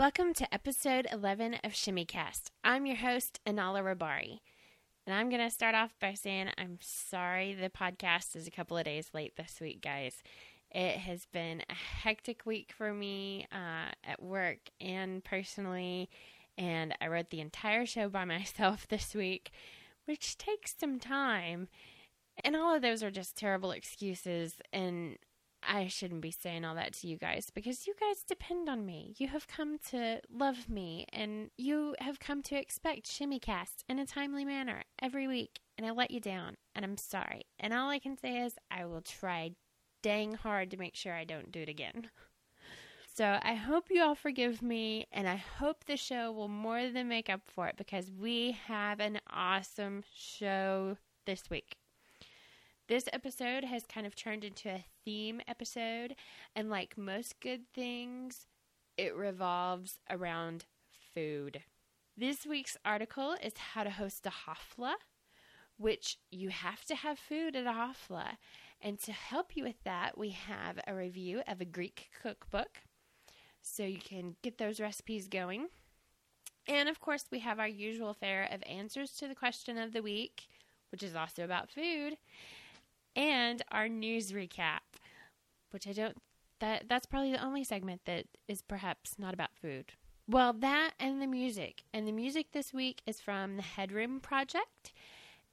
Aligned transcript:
Welcome 0.00 0.32
to 0.32 0.54
episode 0.54 1.06
11 1.12 1.56
of 1.62 1.72
Shimmycast. 1.72 2.44
I'm 2.64 2.86
your 2.86 2.96
host, 2.96 3.38
Anala 3.46 3.82
Rabari. 3.82 4.40
And 5.06 5.14
I'm 5.14 5.28
going 5.28 5.42
to 5.42 5.50
start 5.50 5.74
off 5.74 5.94
by 6.00 6.14
saying 6.14 6.48
I'm 6.56 6.78
sorry 6.80 7.52
the 7.52 7.68
podcast 7.68 8.34
is 8.34 8.46
a 8.46 8.50
couple 8.50 8.78
of 8.78 8.86
days 8.86 9.10
late 9.12 9.36
this 9.36 9.58
week, 9.60 9.82
guys. 9.82 10.22
It 10.70 10.96
has 10.96 11.26
been 11.26 11.62
a 11.68 11.74
hectic 11.74 12.46
week 12.46 12.72
for 12.74 12.94
me 12.94 13.46
uh, 13.52 13.92
at 14.02 14.22
work 14.22 14.70
and 14.80 15.22
personally, 15.22 16.08
and 16.56 16.94
I 17.02 17.08
wrote 17.08 17.28
the 17.28 17.42
entire 17.42 17.84
show 17.84 18.08
by 18.08 18.24
myself 18.24 18.88
this 18.88 19.14
week, 19.14 19.50
which 20.06 20.38
takes 20.38 20.74
some 20.78 20.98
time. 20.98 21.68
And 22.42 22.56
all 22.56 22.74
of 22.74 22.80
those 22.80 23.02
are 23.02 23.10
just 23.10 23.36
terrible 23.36 23.70
excuses, 23.70 24.62
and 24.72 25.18
I 25.62 25.88
shouldn't 25.88 26.22
be 26.22 26.30
saying 26.30 26.64
all 26.64 26.74
that 26.74 26.94
to 26.94 27.06
you 27.06 27.16
guys 27.16 27.50
because 27.54 27.86
you 27.86 27.94
guys 28.00 28.22
depend 28.26 28.68
on 28.68 28.86
me. 28.86 29.14
You 29.18 29.28
have 29.28 29.46
come 29.46 29.78
to 29.90 30.20
love 30.32 30.68
me 30.68 31.06
and 31.12 31.50
you 31.56 31.94
have 32.00 32.18
come 32.18 32.42
to 32.44 32.56
expect 32.56 33.06
Shimmycast 33.06 33.84
in 33.88 33.98
a 33.98 34.06
timely 34.06 34.44
manner 34.44 34.82
every 35.00 35.28
week, 35.28 35.60
and 35.76 35.86
I 35.86 35.90
let 35.90 36.10
you 36.10 36.20
down, 36.20 36.56
and 36.74 36.84
I'm 36.84 36.96
sorry. 36.96 37.42
And 37.58 37.72
all 37.72 37.90
I 37.90 37.98
can 37.98 38.16
say 38.16 38.38
is 38.38 38.54
I 38.70 38.84
will 38.86 39.02
try 39.02 39.52
dang 40.02 40.34
hard 40.34 40.70
to 40.70 40.76
make 40.76 40.96
sure 40.96 41.14
I 41.14 41.24
don't 41.24 41.52
do 41.52 41.60
it 41.60 41.68
again. 41.68 42.10
So 43.12 43.38
I 43.42 43.54
hope 43.54 43.88
you 43.90 44.02
all 44.02 44.14
forgive 44.14 44.62
me, 44.62 45.06
and 45.12 45.28
I 45.28 45.34
hope 45.34 45.84
the 45.84 45.96
show 45.96 46.30
will 46.32 46.48
more 46.48 46.88
than 46.88 47.08
make 47.08 47.28
up 47.28 47.42
for 47.44 47.66
it 47.66 47.76
because 47.76 48.10
we 48.10 48.56
have 48.66 49.00
an 49.00 49.20
awesome 49.30 50.04
show 50.14 50.96
this 51.26 51.50
week. 51.50 51.79
This 52.90 53.08
episode 53.12 53.62
has 53.62 53.84
kind 53.86 54.04
of 54.04 54.16
turned 54.16 54.42
into 54.42 54.68
a 54.68 54.84
theme 55.04 55.40
episode, 55.46 56.16
and 56.56 56.68
like 56.68 56.98
most 56.98 57.38
good 57.38 57.60
things, 57.72 58.48
it 58.96 59.14
revolves 59.14 60.00
around 60.10 60.64
food. 61.14 61.62
This 62.16 62.44
week's 62.44 62.76
article 62.84 63.36
is 63.40 63.52
how 63.56 63.84
to 63.84 63.90
host 63.90 64.26
a 64.26 64.30
hafla, 64.30 64.94
which 65.76 66.18
you 66.32 66.48
have 66.48 66.84
to 66.86 66.96
have 66.96 67.16
food 67.16 67.54
at 67.54 67.64
a 67.64 67.70
hafla. 67.70 68.38
And 68.80 68.98
to 69.02 69.12
help 69.12 69.56
you 69.56 69.62
with 69.62 69.80
that, 69.84 70.18
we 70.18 70.30
have 70.30 70.80
a 70.84 70.92
review 70.92 71.42
of 71.46 71.60
a 71.60 71.64
Greek 71.64 72.10
cookbook 72.20 72.78
so 73.62 73.84
you 73.84 74.00
can 74.00 74.34
get 74.42 74.58
those 74.58 74.80
recipes 74.80 75.28
going. 75.28 75.68
And 76.66 76.88
of 76.88 76.98
course, 76.98 77.26
we 77.30 77.38
have 77.38 77.60
our 77.60 77.68
usual 77.68 78.14
fare 78.14 78.48
of 78.50 78.64
answers 78.68 79.12
to 79.18 79.28
the 79.28 79.36
question 79.36 79.78
of 79.78 79.92
the 79.92 80.02
week, 80.02 80.48
which 80.90 81.04
is 81.04 81.14
also 81.14 81.44
about 81.44 81.70
food 81.70 82.16
and 83.16 83.62
our 83.70 83.88
news 83.88 84.32
recap, 84.32 84.80
which 85.70 85.86
I 85.86 85.92
don't 85.92 86.16
that 86.60 86.84
that's 86.88 87.06
probably 87.06 87.32
the 87.32 87.44
only 87.44 87.64
segment 87.64 88.02
that 88.04 88.26
is 88.46 88.62
perhaps 88.62 89.18
not 89.18 89.34
about 89.34 89.50
food. 89.60 89.92
Well, 90.28 90.52
that 90.52 90.92
and 91.00 91.20
the 91.20 91.26
music. 91.26 91.82
And 91.92 92.06
the 92.06 92.12
music 92.12 92.52
this 92.52 92.72
week 92.72 93.02
is 93.06 93.20
from 93.20 93.56
the 93.56 93.62
Headroom 93.62 94.20
Project 94.20 94.92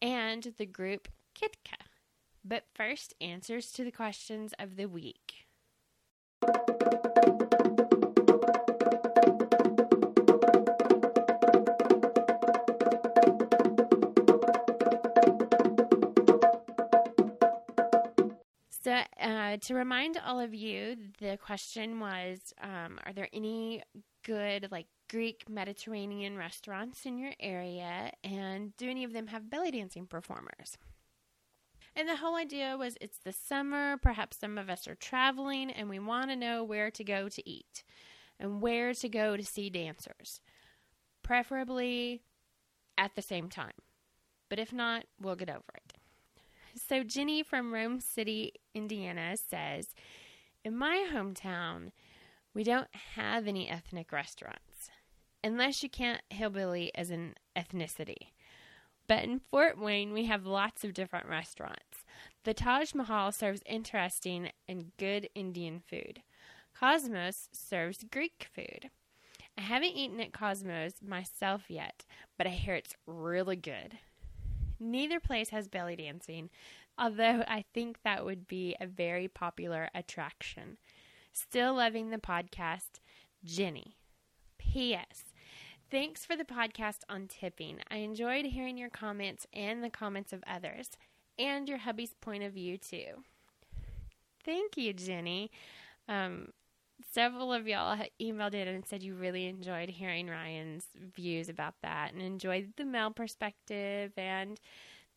and 0.01 0.53
the 0.57 0.65
group 0.65 1.07
Kitka. 1.33 1.77
But 2.45 2.65
first, 2.75 3.15
answers 3.19 3.71
to 3.71 3.83
the 3.83 3.91
questions 3.91 4.53
of 4.59 4.75
the 4.75 4.85
week. 4.85 5.46
To 19.61 19.75
remind 19.75 20.17
all 20.17 20.39
of 20.39 20.53
you, 20.53 20.95
the 21.19 21.37
question 21.37 21.99
was 21.99 22.53
um, 22.61 22.99
Are 23.05 23.13
there 23.13 23.29
any 23.33 23.83
good, 24.23 24.67
like, 24.71 24.87
Greek 25.09 25.45
Mediterranean 25.49 26.37
restaurants 26.37 27.05
in 27.05 27.17
your 27.17 27.33
area? 27.39 28.11
And 28.23 28.75
do 28.77 28.89
any 28.89 29.03
of 29.03 29.13
them 29.13 29.27
have 29.27 29.49
belly 29.49 29.71
dancing 29.71 30.05
performers? 30.05 30.77
And 31.95 32.07
the 32.07 32.17
whole 32.17 32.35
idea 32.35 32.75
was 32.77 32.95
it's 33.01 33.17
the 33.17 33.33
summer, 33.33 33.97
perhaps 33.97 34.37
some 34.37 34.57
of 34.57 34.69
us 34.69 34.87
are 34.87 34.95
traveling, 34.95 35.71
and 35.71 35.89
we 35.89 35.97
want 35.97 36.29
to 36.29 36.35
know 36.35 36.63
where 36.63 36.91
to 36.91 37.03
go 37.03 37.27
to 37.27 37.49
eat 37.49 37.83
and 38.39 38.61
where 38.61 38.93
to 38.93 39.09
go 39.09 39.35
to 39.35 39.43
see 39.43 39.69
dancers, 39.71 40.39
preferably 41.23 42.21
at 42.97 43.15
the 43.15 43.21
same 43.21 43.49
time. 43.49 43.71
But 44.49 44.59
if 44.59 44.71
not, 44.71 45.05
we'll 45.19 45.35
get 45.35 45.49
over 45.49 45.63
it. 45.75 45.86
So, 46.77 47.03
Jenny 47.03 47.41
from 47.41 47.73
Rome 47.73 47.99
City, 47.99 48.53
Indiana 48.75 49.35
says, 49.35 49.95
In 50.63 50.77
my 50.77 51.07
hometown, 51.11 51.91
we 52.53 52.63
don't 52.63 52.93
have 53.15 53.47
any 53.47 53.67
ethnic 53.67 54.11
restaurants, 54.11 54.91
unless 55.43 55.81
you 55.81 55.89
count 55.89 56.21
hillbilly 56.29 56.93
as 56.93 57.09
an 57.09 57.33
ethnicity. 57.55 58.33
But 59.07 59.23
in 59.23 59.39
Fort 59.39 59.79
Wayne, 59.79 60.13
we 60.13 60.25
have 60.25 60.45
lots 60.45 60.83
of 60.83 60.93
different 60.93 61.27
restaurants. 61.27 62.05
The 62.43 62.53
Taj 62.53 62.93
Mahal 62.93 63.31
serves 63.31 63.63
interesting 63.65 64.51
and 64.67 64.91
good 64.97 65.29
Indian 65.33 65.79
food. 65.79 66.21
Cosmos 66.77 67.49
serves 67.51 68.05
Greek 68.11 68.49
food. 68.53 68.91
I 69.57 69.61
haven't 69.61 69.95
eaten 69.95 70.19
at 70.19 70.33
Cosmos 70.33 70.95
myself 71.01 71.63
yet, 71.69 72.05
but 72.37 72.45
I 72.45 72.51
hear 72.51 72.75
it's 72.75 72.95
really 73.07 73.55
good. 73.55 73.97
Neither 74.79 75.19
place 75.19 75.49
has 75.49 75.67
belly 75.67 75.95
dancing, 75.95 76.49
although 76.97 77.43
I 77.47 77.65
think 77.73 77.99
that 78.03 78.25
would 78.25 78.47
be 78.47 78.75
a 78.79 78.87
very 78.87 79.27
popular 79.27 79.89
attraction. 79.93 80.77
Still 81.33 81.75
loving 81.75 82.09
the 82.09 82.17
podcast, 82.17 82.99
Jenny. 83.43 83.97
P.S. 84.57 85.25
Thanks 85.89 86.25
for 86.25 86.35
the 86.35 86.43
podcast 86.43 86.99
on 87.09 87.27
tipping. 87.27 87.79
I 87.89 87.97
enjoyed 87.97 88.45
hearing 88.45 88.77
your 88.77 88.89
comments 88.89 89.47
and 89.53 89.83
the 89.83 89.89
comments 89.89 90.33
of 90.33 90.43
others, 90.45 90.91
and 91.39 91.69
your 91.69 91.77
hubby's 91.79 92.13
point 92.19 92.43
of 92.43 92.53
view, 92.53 92.77
too. 92.77 93.23
Thank 94.43 94.77
you, 94.77 94.93
Jenny. 94.93 95.51
Um, 96.09 96.49
several 97.11 97.53
of 97.53 97.67
y'all 97.67 97.97
emailed 98.21 98.53
in 98.53 98.67
and 98.67 98.85
said 98.85 99.03
you 99.03 99.15
really 99.15 99.47
enjoyed 99.47 99.89
hearing 99.89 100.27
Ryan's 100.27 100.85
views 101.15 101.49
about 101.49 101.75
that 101.81 102.13
and 102.13 102.21
enjoyed 102.21 102.73
the 102.77 102.85
male 102.85 103.11
perspective 103.11 104.11
and 104.17 104.59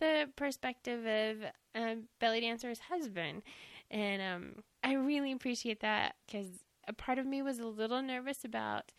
the 0.00 0.28
perspective 0.36 1.00
of 1.00 1.50
a 1.74 1.96
belly 2.20 2.40
dancer's 2.40 2.80
husband. 2.80 3.42
And 3.90 4.22
um, 4.22 4.62
I 4.82 4.94
really 4.94 5.32
appreciate 5.32 5.80
that 5.80 6.14
because 6.26 6.46
a 6.86 6.92
part 6.92 7.18
of 7.18 7.26
me 7.26 7.42
was 7.42 7.58
a 7.58 7.66
little 7.66 8.02
nervous 8.02 8.44
about 8.44 8.92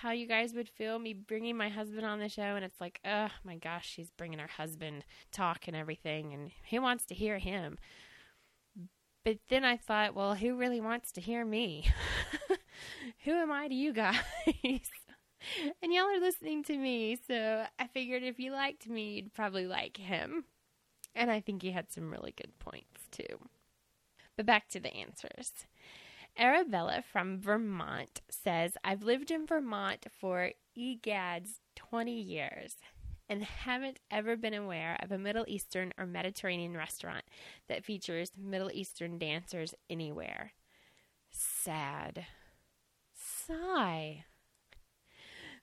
how 0.00 0.10
you 0.10 0.26
guys 0.26 0.54
would 0.54 0.68
feel 0.68 0.98
me 0.98 1.12
bringing 1.12 1.56
my 1.56 1.68
husband 1.68 2.06
on 2.06 2.18
the 2.18 2.28
show 2.28 2.56
and 2.56 2.64
it's 2.64 2.80
like 2.80 2.98
oh 3.04 3.28
my 3.44 3.56
gosh 3.56 3.86
she's 3.86 4.10
bringing 4.10 4.38
her 4.38 4.46
husband 4.46 5.04
talk 5.30 5.68
and 5.68 5.76
everything 5.76 6.32
and 6.32 6.50
who 6.70 6.80
wants 6.80 7.04
to 7.04 7.14
hear 7.14 7.38
him 7.38 7.76
but 9.24 9.38
then 9.48 9.64
I 9.64 9.76
thought, 9.76 10.14
well, 10.14 10.34
who 10.34 10.56
really 10.56 10.80
wants 10.80 11.12
to 11.12 11.20
hear 11.20 11.44
me? 11.44 11.90
who 13.24 13.32
am 13.32 13.52
I 13.52 13.68
to 13.68 13.74
you 13.74 13.92
guys? 13.92 14.20
and 15.82 15.92
y'all 15.92 16.04
are 16.06 16.20
listening 16.20 16.64
to 16.64 16.76
me, 16.76 17.18
so 17.26 17.64
I 17.78 17.86
figured 17.86 18.22
if 18.22 18.38
you 18.38 18.52
liked 18.52 18.88
me, 18.88 19.14
you'd 19.14 19.34
probably 19.34 19.66
like 19.66 19.96
him. 19.96 20.44
And 21.14 21.30
I 21.30 21.40
think 21.40 21.62
he 21.62 21.72
had 21.72 21.92
some 21.92 22.10
really 22.10 22.32
good 22.36 22.58
points, 22.58 23.06
too. 23.10 23.38
But 24.36 24.46
back 24.46 24.68
to 24.70 24.80
the 24.80 24.94
answers. 24.94 25.66
Arabella 26.38 27.04
from 27.12 27.38
Vermont 27.38 28.22
says, 28.30 28.76
I've 28.82 29.02
lived 29.02 29.30
in 29.30 29.46
Vermont 29.46 30.06
for 30.18 30.52
egads 30.76 31.58
20 31.76 32.18
years 32.18 32.76
and 33.28 33.42
haven't 33.42 33.98
ever 34.10 34.36
been 34.36 34.54
aware 34.54 34.96
of 35.00 35.12
a 35.12 35.18
Middle 35.18 35.44
Eastern 35.48 35.92
or 35.98 36.06
Mediterranean 36.06 36.76
restaurant 36.76 37.24
that 37.68 37.84
features 37.84 38.32
Middle 38.36 38.70
Eastern 38.72 39.18
dancers 39.18 39.74
anywhere. 39.88 40.52
Sad. 41.30 42.26
Sigh. 43.14 44.24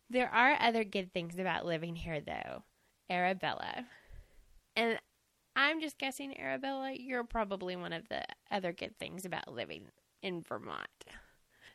There 0.10 0.30
are 0.30 0.58
other 0.60 0.84
good 0.84 1.14
things 1.14 1.38
about 1.38 1.66
living 1.66 1.96
here, 1.96 2.20
though. 2.20 2.64
Arabella. 3.10 3.86
And 4.76 5.00
I'm 5.56 5.82
just 5.82 5.98
guessing, 5.98 6.40
Arabella, 6.40 6.94
you're 6.94 7.24
probably 7.24 7.76
one 7.76 7.94
of 7.94 8.08
the 8.10 8.24
other 8.50 8.72
good 8.72 8.98
things 8.98 9.26
about 9.26 9.54
living 9.54 9.86
in 10.24 10.42
Vermont. 10.42 10.88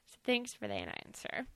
So 0.06 0.16
thanks 0.24 0.52
for 0.54 0.66
that 0.66 1.04
answer. 1.06 1.46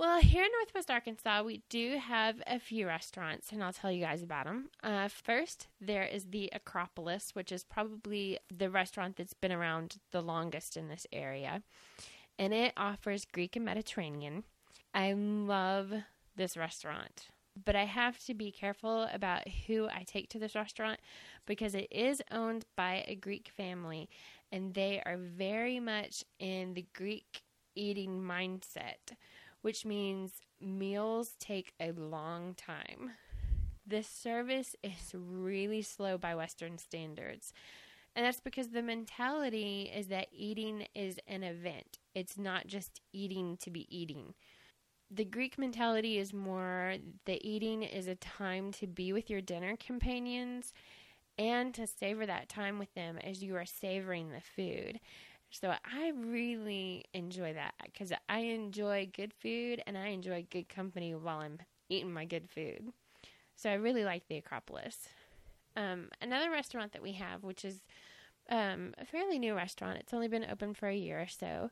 Well, 0.00 0.18
here 0.22 0.44
in 0.44 0.50
Northwest 0.52 0.90
Arkansas, 0.90 1.42
we 1.42 1.60
do 1.68 1.98
have 1.98 2.42
a 2.46 2.58
few 2.58 2.86
restaurants, 2.86 3.52
and 3.52 3.62
I'll 3.62 3.74
tell 3.74 3.92
you 3.92 4.02
guys 4.02 4.22
about 4.22 4.46
them. 4.46 4.70
Uh, 4.82 5.08
first, 5.08 5.66
there 5.78 6.04
is 6.04 6.30
the 6.30 6.48
Acropolis, 6.54 7.34
which 7.34 7.52
is 7.52 7.64
probably 7.64 8.38
the 8.50 8.70
restaurant 8.70 9.16
that's 9.16 9.34
been 9.34 9.52
around 9.52 9.98
the 10.10 10.22
longest 10.22 10.78
in 10.78 10.88
this 10.88 11.06
area, 11.12 11.62
and 12.38 12.54
it 12.54 12.72
offers 12.78 13.26
Greek 13.26 13.56
and 13.56 13.64
Mediterranean. 13.66 14.44
I 14.94 15.12
love 15.12 15.92
this 16.34 16.56
restaurant, 16.56 17.28
but 17.62 17.76
I 17.76 17.84
have 17.84 18.24
to 18.24 18.32
be 18.32 18.50
careful 18.50 19.06
about 19.12 19.46
who 19.66 19.86
I 19.86 20.04
take 20.06 20.30
to 20.30 20.38
this 20.38 20.54
restaurant 20.54 21.00
because 21.44 21.74
it 21.74 21.88
is 21.90 22.22
owned 22.30 22.64
by 22.74 23.04
a 23.06 23.16
Greek 23.16 23.50
family, 23.54 24.08
and 24.50 24.72
they 24.72 25.02
are 25.04 25.18
very 25.18 25.78
much 25.78 26.24
in 26.38 26.72
the 26.72 26.86
Greek 26.94 27.42
eating 27.74 28.22
mindset 28.22 29.14
which 29.62 29.84
means 29.84 30.40
meals 30.60 31.32
take 31.38 31.72
a 31.80 31.92
long 31.92 32.54
time. 32.54 33.12
This 33.86 34.08
service 34.08 34.76
is 34.82 35.12
really 35.14 35.82
slow 35.82 36.16
by 36.18 36.34
Western 36.34 36.78
standards. 36.78 37.52
And 38.14 38.26
that's 38.26 38.40
because 38.40 38.68
the 38.68 38.82
mentality 38.82 39.90
is 39.94 40.08
that 40.08 40.28
eating 40.32 40.86
is 40.94 41.18
an 41.28 41.42
event. 41.42 41.98
It's 42.14 42.36
not 42.36 42.66
just 42.66 43.00
eating 43.12 43.56
to 43.58 43.70
be 43.70 43.86
eating. 43.88 44.34
The 45.10 45.24
Greek 45.24 45.58
mentality 45.58 46.18
is 46.18 46.32
more 46.32 46.96
that 47.26 47.46
eating 47.46 47.82
is 47.82 48.06
a 48.06 48.14
time 48.16 48.72
to 48.72 48.86
be 48.86 49.12
with 49.12 49.30
your 49.30 49.40
dinner 49.40 49.76
companions 49.76 50.72
and 51.38 51.72
to 51.74 51.86
savor 51.86 52.26
that 52.26 52.48
time 52.48 52.78
with 52.78 52.92
them 52.94 53.18
as 53.18 53.42
you 53.42 53.56
are 53.56 53.64
savoring 53.64 54.30
the 54.30 54.40
food. 54.40 55.00
So 55.50 55.70
I 55.70 56.12
really 56.16 57.04
enjoy 57.12 57.52
that 57.54 57.74
because 57.84 58.12
I 58.28 58.38
enjoy 58.40 59.10
good 59.14 59.32
food 59.34 59.82
and 59.86 59.98
I 59.98 60.08
enjoy 60.08 60.46
good 60.50 60.68
company 60.68 61.14
while 61.14 61.40
I'm 61.40 61.58
eating 61.88 62.12
my 62.12 62.24
good 62.24 62.48
food. 62.48 62.92
So 63.56 63.68
I 63.68 63.74
really 63.74 64.04
like 64.04 64.26
the 64.28 64.36
Acropolis. 64.36 65.08
Um, 65.76 66.08
another 66.22 66.50
restaurant 66.50 66.92
that 66.92 67.02
we 67.02 67.12
have, 67.12 67.42
which 67.42 67.64
is 67.64 67.82
um, 68.48 68.94
a 68.98 69.04
fairly 69.04 69.38
new 69.38 69.54
restaurant, 69.54 69.98
it's 69.98 70.14
only 70.14 70.28
been 70.28 70.46
open 70.50 70.72
for 70.72 70.88
a 70.88 70.96
year 70.96 71.20
or 71.20 71.28
so, 71.28 71.70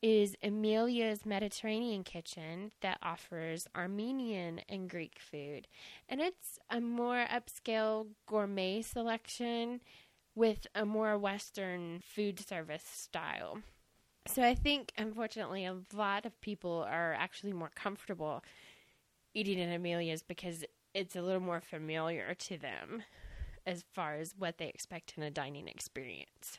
is 0.00 0.36
Amelia's 0.42 1.26
Mediterranean 1.26 2.04
Kitchen 2.04 2.72
that 2.80 2.98
offers 3.02 3.66
Armenian 3.74 4.60
and 4.68 4.88
Greek 4.88 5.18
food. 5.18 5.66
And 6.08 6.20
it's 6.20 6.58
a 6.70 6.80
more 6.80 7.26
upscale 7.30 8.06
gourmet 8.26 8.82
selection 8.82 9.80
with 10.38 10.68
a 10.72 10.86
more 10.86 11.18
Western 11.18 12.00
food 12.00 12.38
service 12.38 12.84
style. 12.84 13.58
So 14.26 14.42
I 14.42 14.54
think, 14.54 14.92
unfortunately, 14.96 15.64
a 15.64 15.78
lot 15.92 16.24
of 16.24 16.40
people 16.40 16.86
are 16.88 17.12
actually 17.12 17.52
more 17.52 17.72
comfortable 17.74 18.44
eating 19.34 19.60
at 19.60 19.74
Amelia's 19.74 20.22
because 20.22 20.64
it's 20.94 21.16
a 21.16 21.22
little 21.22 21.40
more 21.40 21.60
familiar 21.60 22.34
to 22.34 22.56
them 22.56 23.02
as 23.66 23.84
far 23.92 24.14
as 24.14 24.34
what 24.38 24.58
they 24.58 24.68
expect 24.68 25.14
in 25.16 25.24
a 25.24 25.30
dining 25.30 25.66
experience. 25.66 26.58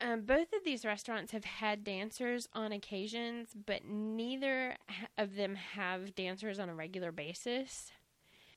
Um, 0.00 0.22
both 0.22 0.52
of 0.54 0.64
these 0.64 0.84
restaurants 0.84 1.32
have 1.32 1.44
had 1.44 1.84
dancers 1.84 2.48
on 2.54 2.72
occasions, 2.72 3.50
but 3.66 3.84
neither 3.84 4.76
of 5.18 5.36
them 5.36 5.56
have 5.56 6.14
dancers 6.14 6.58
on 6.58 6.70
a 6.70 6.74
regular 6.74 7.12
basis. 7.12 7.92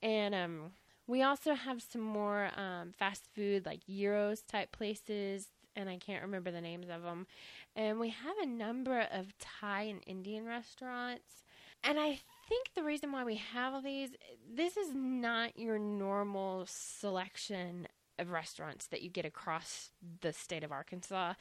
And 0.02 0.34
um, 0.34 0.72
we 1.07 1.22
also 1.22 1.54
have 1.54 1.81
some 1.81 2.02
more 2.02 2.50
um, 2.56 2.94
fast 2.98 3.28
food, 3.36 3.66
like 3.66 3.86
gyros 3.88 4.42
type 4.42 4.72
places, 4.72 5.48
and 5.75 5.90
I 5.90 5.98
can't 5.98 6.24
remember 6.24 6.52
the 6.52 6.62
names 6.62 6.88
of 6.90 7.04
them. 7.04 7.28
And 7.75 8.00
we 8.00 8.10
have 8.10 8.36
a 8.42 8.46
number 8.46 9.02
of 9.12 9.38
Thai 9.38 9.84
and 9.84 10.02
Indian 10.07 10.46
restaurants. 10.46 11.44
And 11.84 12.00
I 12.00 12.19
think 12.50 12.74
the 12.74 12.84
reason 12.84 13.12
why 13.12 13.24
we 13.24 13.36
have 13.36 13.74
all 13.74 13.81
these, 13.81 14.12
this 14.52 14.78
is 14.78 14.94
not 14.94 15.57
your 15.60 15.78
normal 15.78 16.66
selection 16.68 17.88
of 18.18 18.31
restaurants 18.31 18.88
that 18.88 19.01
you 19.01 19.10
get 19.10 19.25
across 19.25 19.92
the 20.22 20.34
state 20.34 20.63
of 20.63 20.72
Arkansas. 20.72 21.34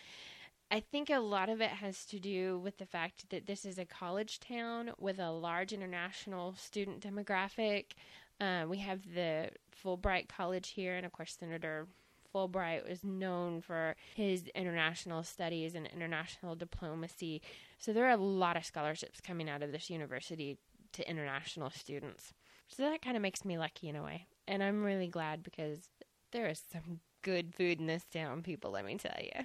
I 0.71 0.81
think 0.81 1.09
a 1.09 1.19
lot 1.19 1.49
of 1.49 1.61
it 1.61 1.71
has 1.71 2.05
to 2.07 2.19
do 2.19 2.59
with 2.59 2.79
the 2.79 2.87
fact 2.87 3.31
that 3.31 3.47
this 3.47 3.65
is 3.65 3.79
a 3.79 3.85
college 3.85 4.41
town 4.41 4.91
with 4.99 5.19
a 5.19 5.31
large 5.31 5.73
international 5.73 6.55
student 6.57 7.01
demographic. 7.01 7.93
Uh, 8.41 8.65
we 8.69 8.79
have 8.79 9.01
the 9.15 9.51
Fulbright 9.85 10.29
College 10.29 10.71
here, 10.71 10.97
and 10.97 11.07
of 11.07 11.13
course, 11.13 11.37
Senator 11.39 11.87
Fulbright 12.35 12.89
was 12.89 13.05
known 13.05 13.61
for 13.61 13.95
his 14.15 14.45
international 14.55 15.23
studies 15.23 15.75
and 15.75 15.87
international 15.87 16.57
diplomacy. 16.57 17.41
So 17.79 17.93
there 17.93 18.07
are 18.07 18.11
a 18.11 18.17
lot 18.17 18.57
of 18.57 18.65
scholarships 18.65 19.21
coming 19.21 19.49
out 19.49 19.63
of 19.63 19.71
this 19.71 19.89
university 19.89 20.59
to 20.95 21.09
international 21.09 21.71
students. 21.71 22.33
So 22.69 22.83
that 22.83 23.03
kind 23.03 23.17
of 23.17 23.23
makes 23.23 23.45
me 23.45 23.57
lucky 23.59 23.89
in 23.89 23.97
a 23.97 24.03
way. 24.03 24.27
And 24.49 24.63
I'm 24.63 24.83
really 24.83 25.09
glad 25.09 25.43
because 25.43 25.89
there 26.33 26.49
is 26.49 26.61
some 26.73 27.01
good 27.23 27.55
food 27.55 27.79
in 27.79 27.87
this 27.87 28.05
town, 28.13 28.43
people, 28.43 28.73
let 28.73 28.85
me 28.85 28.97
tell 28.97 29.13
you. 29.23 29.45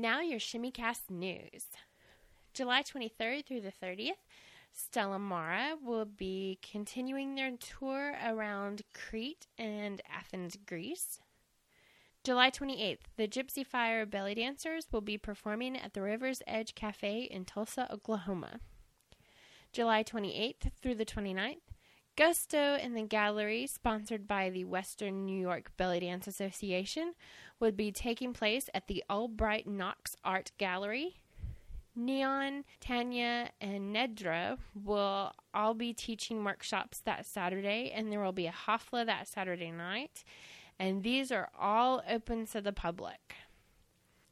Now 0.00 0.20
your 0.20 0.38
ShimmyCast 0.38 1.10
news. 1.10 1.66
July 2.54 2.82
23rd 2.82 3.44
through 3.44 3.60
the 3.60 3.72
30th, 3.82 4.12
Stella 4.72 5.18
Mara 5.18 5.74
will 5.84 6.06
be 6.06 6.58
continuing 6.62 7.34
their 7.34 7.50
tour 7.56 8.16
around 8.24 8.82
Crete 8.94 9.46
and 9.58 10.00
Athens, 10.10 10.56
Greece. 10.66 11.20
July 12.24 12.50
28th, 12.50 13.00
the 13.16 13.28
Gypsy 13.28 13.66
Fire 13.66 14.06
Belly 14.06 14.34
Dancers 14.34 14.86
will 14.90 15.00
be 15.00 15.18
performing 15.18 15.76
at 15.76 15.92
the 15.92 16.02
River's 16.02 16.42
Edge 16.46 16.74
Cafe 16.74 17.22
in 17.22 17.44
Tulsa, 17.44 17.92
Oklahoma. 17.92 18.60
July 19.72 20.02
28th 20.02 20.70
through 20.80 20.96
the 20.96 21.06
29th, 21.06 21.56
Gusto 22.16 22.76
in 22.76 22.94
the 22.94 23.02
Gallery, 23.02 23.66
sponsored 23.66 24.26
by 24.26 24.50
the 24.50 24.64
Western 24.64 25.24
New 25.24 25.40
York 25.40 25.72
Belly 25.76 26.00
Dance 26.00 26.26
Association, 26.26 27.14
would 27.60 27.76
be 27.76 27.92
taking 27.92 28.32
place 28.32 28.68
at 28.74 28.88
the 28.88 29.04
Albright 29.08 29.66
Knox 29.66 30.16
Art 30.24 30.50
Gallery. 30.58 31.16
Neon, 31.94 32.64
Tanya, 32.80 33.50
and 33.60 33.94
Nedra 33.94 34.58
will 34.74 35.32
all 35.52 35.74
be 35.74 35.92
teaching 35.92 36.42
workshops 36.44 37.00
that 37.00 37.26
Saturday, 37.26 37.92
and 37.94 38.10
there 38.10 38.20
will 38.20 38.32
be 38.32 38.46
a 38.46 38.54
Hafla 38.66 39.04
that 39.04 39.28
Saturday 39.28 39.70
night. 39.70 40.24
And 40.78 41.02
these 41.02 41.30
are 41.30 41.50
all 41.58 42.02
open 42.08 42.46
to 42.46 42.60
the 42.60 42.72
public. 42.72 43.34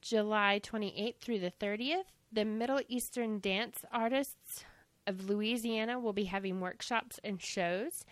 July 0.01 0.61
28th 0.63 1.19
through 1.21 1.41
the 1.41 1.53
30th, 1.61 2.05
the 2.33 2.45
Middle 2.45 2.81
Eastern 2.89 3.41
dance 3.41 3.85
artists 3.93 4.65
of 5.07 5.29
Louisiana 5.29 5.99
will 5.99 6.13
be 6.13 6.25
having 6.25 6.61
workshops 6.61 7.19
and 7.25 7.43
shows. 7.43 8.05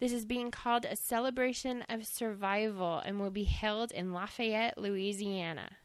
This 0.00 0.12
is 0.12 0.24
being 0.24 0.50
called 0.50 0.84
a 0.84 0.96
celebration 0.96 1.84
of 1.88 2.06
survival 2.06 2.98
and 2.98 3.20
will 3.20 3.30
be 3.30 3.44
held 3.44 3.92
in 3.92 4.12
Lafayette, 4.12 4.76
Louisiana. 4.76 5.76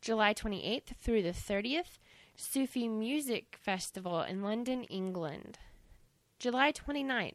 July 0.00 0.34
28th 0.34 0.96
through 1.00 1.22
the 1.22 1.30
30th, 1.30 1.98
Sufi 2.34 2.88
Music 2.88 3.56
Festival 3.60 4.22
in 4.22 4.42
London, 4.42 4.84
England. 4.84 5.58
July 6.38 6.72
29th, 6.72 7.34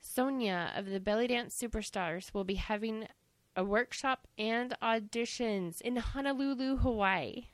Sonia 0.00 0.70
of 0.76 0.86
the 0.86 1.00
Belly 1.00 1.26
Dance 1.26 1.60
Superstars 1.60 2.32
will 2.34 2.44
be 2.44 2.54
having 2.54 3.08
a 3.56 3.64
workshop 3.64 4.28
and 4.38 4.76
auditions 4.82 5.80
in 5.80 5.96
Honolulu, 5.96 6.76
Hawaii. 6.76 7.46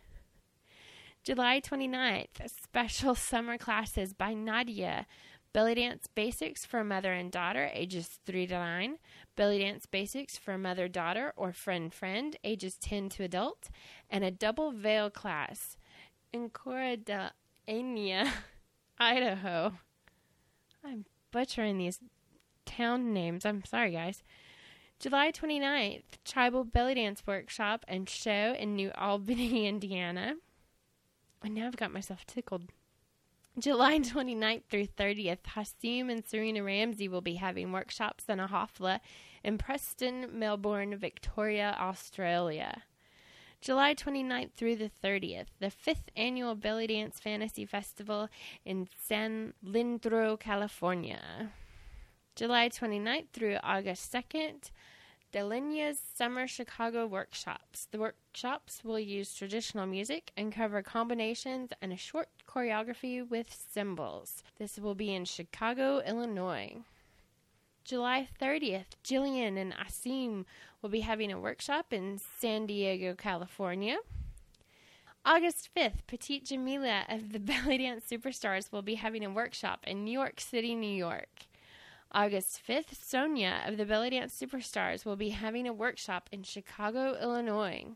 July 1.23 1.61
29th, 1.61 2.51
special 2.65 3.15
summer 3.15 3.57
classes 3.57 4.13
by 4.13 4.35
Nadia. 4.35 5.07
Belly 5.53 5.75
Dance 5.75 6.07
Basics 6.07 6.65
for 6.65 6.85
mother 6.85 7.13
and 7.13 7.31
daughter, 7.31 7.71
ages 7.73 8.21
3 8.25 8.47
to 8.49 8.55
9. 8.55 8.99
Belly 9.35 9.59
Dance 9.59 9.85
Basics 9.87 10.39
for 10.39 10.57
mother 10.57 10.87
daughter 10.87 11.33
or 11.37 11.53
friend 11.53 11.93
friend, 11.93 12.37
ages 12.45 12.77
10 12.77 13.09
to 13.11 13.25
adult. 13.25 13.69
And 14.09 14.23
a 14.23 14.31
double 14.31 14.71
veil 14.71 15.11
class 15.11 15.77
in 16.33 16.51
Corydalania, 16.51 18.31
Idaho. 18.99 19.73
I'm 20.85 21.05
butchering 21.33 21.79
these 21.79 21.99
town 22.65 23.13
names. 23.13 23.45
I'm 23.45 23.65
sorry, 23.65 23.93
guys. 23.93 24.23
July 25.01 25.33
29th, 25.33 26.03
Tribal 26.25 26.63
Belly 26.63 26.95
Dance 26.95 27.23
Workshop 27.27 27.85
and 27.89 28.09
Show 28.09 28.55
in 28.59 28.77
New 28.77 28.93
Albany, 28.95 29.67
Indiana. 29.69 30.35
And 31.43 31.55
now 31.55 31.67
I've 31.67 31.77
got 31.77 31.93
myself 31.93 32.27
tickled. 32.27 32.71
July 33.59 33.99
29th 34.01 34.65
through 34.71 34.87
30th, 34.87 35.43
Hossam 35.55 36.11
and 36.11 36.27
Serena 36.27 36.63
Ramzy 36.63 37.09
will 37.09 37.21
be 37.21 37.35
having 37.35 37.73
workshops 37.73 38.25
in 38.29 38.41
a 38.41 38.49
hafla 38.49 39.01
in 39.43 39.59
Preston, 39.59 40.29
Melbourne, 40.33 40.97
Victoria, 40.97 41.77
Australia. 41.79 42.83
July 43.61 43.95
29th 43.95 44.53
through 44.57 44.77
the 44.77 44.91
30th, 45.05 45.49
the 45.59 45.69
fifth 45.69 46.09
annual 46.17 46.55
Belly 46.55 46.87
Dance 46.87 47.21
Fantasy 47.21 47.67
Festival 47.67 48.29
in 48.65 48.89
San 48.97 49.53
Leandro, 49.63 50.39
California. 50.39 51.51
July 52.35 52.71
29th 52.71 53.29
through 53.35 53.59
August 53.63 54.11
2nd, 54.11 54.71
Delinia's 55.31 56.01
Summer 56.15 56.47
Chicago 56.47 57.07
Workshops. 57.07 57.87
The 57.91 57.99
workshops 58.31 58.85
will 58.85 59.01
use 59.01 59.35
traditional 59.35 59.87
music 59.87 60.31
and 60.37 60.53
cover 60.53 60.83
combinations 60.83 61.73
and 61.83 61.93
a 61.93 61.97
short 61.97 62.29
choreography 62.49 63.29
with 63.29 63.53
cymbals. 63.73 64.45
This 64.57 64.79
will 64.79 64.95
be 64.95 65.13
in 65.13 65.25
Chicago, 65.25 66.01
Illinois. 66.07 66.77
July 67.83 68.29
30th, 68.41 68.95
Jillian 69.03 69.61
and 69.61 69.75
Asim 69.75 70.45
will 70.81 70.91
be 70.91 71.01
having 71.01 71.33
a 71.33 71.41
workshop 71.41 71.93
in 71.93 72.21
San 72.39 72.67
Diego, 72.67 73.17
California. 73.17 73.99
August 75.25 75.69
5th, 75.77 76.07
Petite 76.07 76.45
Jamila 76.45 77.03
of 77.09 77.33
the 77.33 77.41
Belly 77.41 77.79
Dance 77.79 78.05
Superstars 78.09 78.71
will 78.71 78.83
be 78.83 78.95
having 78.95 79.25
a 79.25 79.31
workshop 79.31 79.85
in 79.89 80.05
New 80.05 80.13
York 80.13 80.41
City, 80.41 80.77
New 80.77 80.87
York. 80.87 81.49
August 82.13 82.61
5th, 82.69 82.95
Sonia 82.95 83.63
of 83.67 83.77
the 83.77 83.85
Belly 83.85 84.11
Dance 84.11 84.41
Superstars 84.41 85.05
will 85.05 85.17
be 85.17 85.31
having 85.31 85.67
a 85.67 85.73
workshop 85.73 86.29
in 86.31 86.45
Chicago, 86.45 87.19
Illinois. 87.21 87.87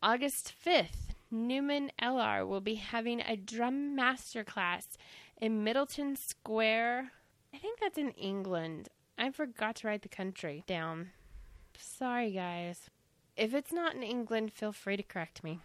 August 0.00 0.52
5th, 0.64 1.10
Newman 1.28 1.90
LR 2.00 2.46
will 2.46 2.60
be 2.60 2.76
having 2.76 3.20
a 3.20 3.34
drum 3.36 3.96
masterclass 3.96 4.96
in 5.40 5.64
Middleton 5.64 6.14
Square. 6.14 7.10
I 7.52 7.58
think 7.58 7.80
that's 7.80 7.98
in 7.98 8.12
England. 8.12 8.90
I 9.18 9.32
forgot 9.32 9.74
to 9.76 9.88
write 9.88 10.02
the 10.02 10.08
country 10.08 10.62
down. 10.68 11.10
Sorry, 11.76 12.30
guys. 12.30 12.90
If 13.36 13.52
it's 13.54 13.72
not 13.72 13.96
in 13.96 14.04
England, 14.04 14.52
feel 14.52 14.72
free 14.72 14.96
to 14.96 15.02
correct 15.02 15.42
me. 15.42 15.58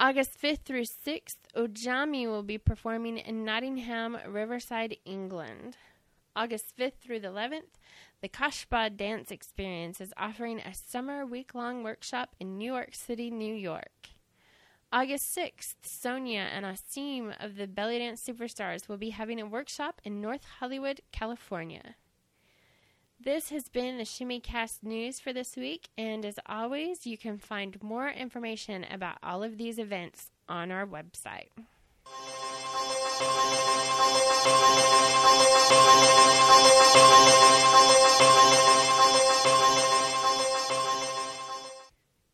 August 0.00 0.40
5th 0.40 0.60
through 0.64 0.84
6th, 0.84 1.36
Ojami 1.54 2.26
will 2.26 2.42
be 2.42 2.56
performing 2.56 3.18
in 3.18 3.44
Nottingham, 3.44 4.16
Riverside, 4.26 4.96
England. 5.04 5.76
August 6.34 6.76
5th 6.76 6.98
through 7.00 7.20
the 7.20 7.28
11th, 7.28 7.78
the 8.20 8.28
Kashba 8.28 8.96
Dance 8.96 9.30
Experience 9.30 10.00
is 10.00 10.12
offering 10.16 10.60
a 10.60 10.74
summer 10.74 11.24
week 11.24 11.54
long 11.54 11.82
workshop 11.82 12.34
in 12.40 12.58
New 12.58 12.72
York 12.72 12.94
City, 12.94 13.30
New 13.30 13.54
York. 13.54 14.10
August 14.90 15.36
6th, 15.36 15.74
Sonia 15.82 16.48
and 16.52 16.64
Asim 16.64 17.34
of 17.44 17.56
the 17.56 17.66
Belly 17.66 17.98
Dance 17.98 18.24
Superstars 18.26 18.88
will 18.88 18.96
be 18.96 19.10
having 19.10 19.38
a 19.40 19.46
workshop 19.46 20.00
in 20.02 20.20
North 20.20 20.44
Hollywood, 20.58 21.02
California. 21.12 21.94
This 23.20 23.50
has 23.50 23.68
been 23.68 23.98
the 23.98 24.04
ShimmyCast 24.04 24.84
news 24.84 25.20
for 25.20 25.32
this 25.32 25.56
week, 25.56 25.88
and 25.98 26.24
as 26.24 26.38
always, 26.46 27.06
you 27.06 27.18
can 27.18 27.36
find 27.36 27.82
more 27.82 28.08
information 28.08 28.86
about 28.90 29.18
all 29.22 29.42
of 29.42 29.58
these 29.58 29.78
events 29.78 30.30
on 30.48 30.70
our 30.70 30.86
website. 30.86 31.48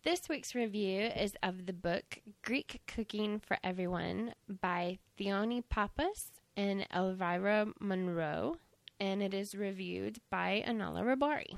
This 0.05 0.29
week's 0.29 0.55
review 0.55 1.01
is 1.17 1.35
of 1.43 1.67
the 1.67 1.73
book 1.73 2.19
Greek 2.43 2.83
Cooking 2.87 3.41
for 3.41 3.59
Everyone 3.65 4.35
by 4.61 4.99
Theoni 5.19 5.63
Pappas 5.69 6.31
and 6.57 6.87
Elvira 6.95 7.67
Monroe, 7.81 8.57
and 9.01 9.23
it 9.23 9.35
is 9.35 9.55
reviewed 9.55 10.19
by 10.31 10.63
Anala 10.67 11.03
Rabari. 11.03 11.57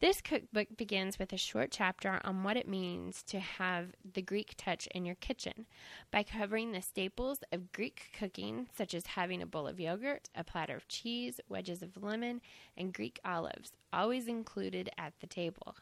This 0.00 0.20
cookbook 0.20 0.68
begins 0.76 1.18
with 1.18 1.32
a 1.32 1.36
short 1.36 1.72
chapter 1.72 2.20
on 2.22 2.44
what 2.44 2.56
it 2.56 2.68
means 2.68 3.24
to 3.24 3.40
have 3.40 3.96
the 4.14 4.22
Greek 4.22 4.54
touch 4.56 4.86
in 4.94 5.04
your 5.04 5.16
kitchen 5.16 5.66
by 6.12 6.22
covering 6.22 6.70
the 6.70 6.82
staples 6.82 7.40
of 7.50 7.72
Greek 7.72 8.12
cooking, 8.16 8.68
such 8.76 8.94
as 8.94 9.06
having 9.06 9.42
a 9.42 9.46
bowl 9.46 9.66
of 9.66 9.80
yogurt, 9.80 10.28
a 10.36 10.44
platter 10.44 10.76
of 10.76 10.86
cheese, 10.86 11.40
wedges 11.48 11.82
of 11.82 12.00
lemon, 12.00 12.40
and 12.76 12.94
Greek 12.94 13.18
olives, 13.24 13.72
always 13.92 14.28
included 14.28 14.88
at 14.96 15.14
the 15.18 15.26
table. 15.26 15.74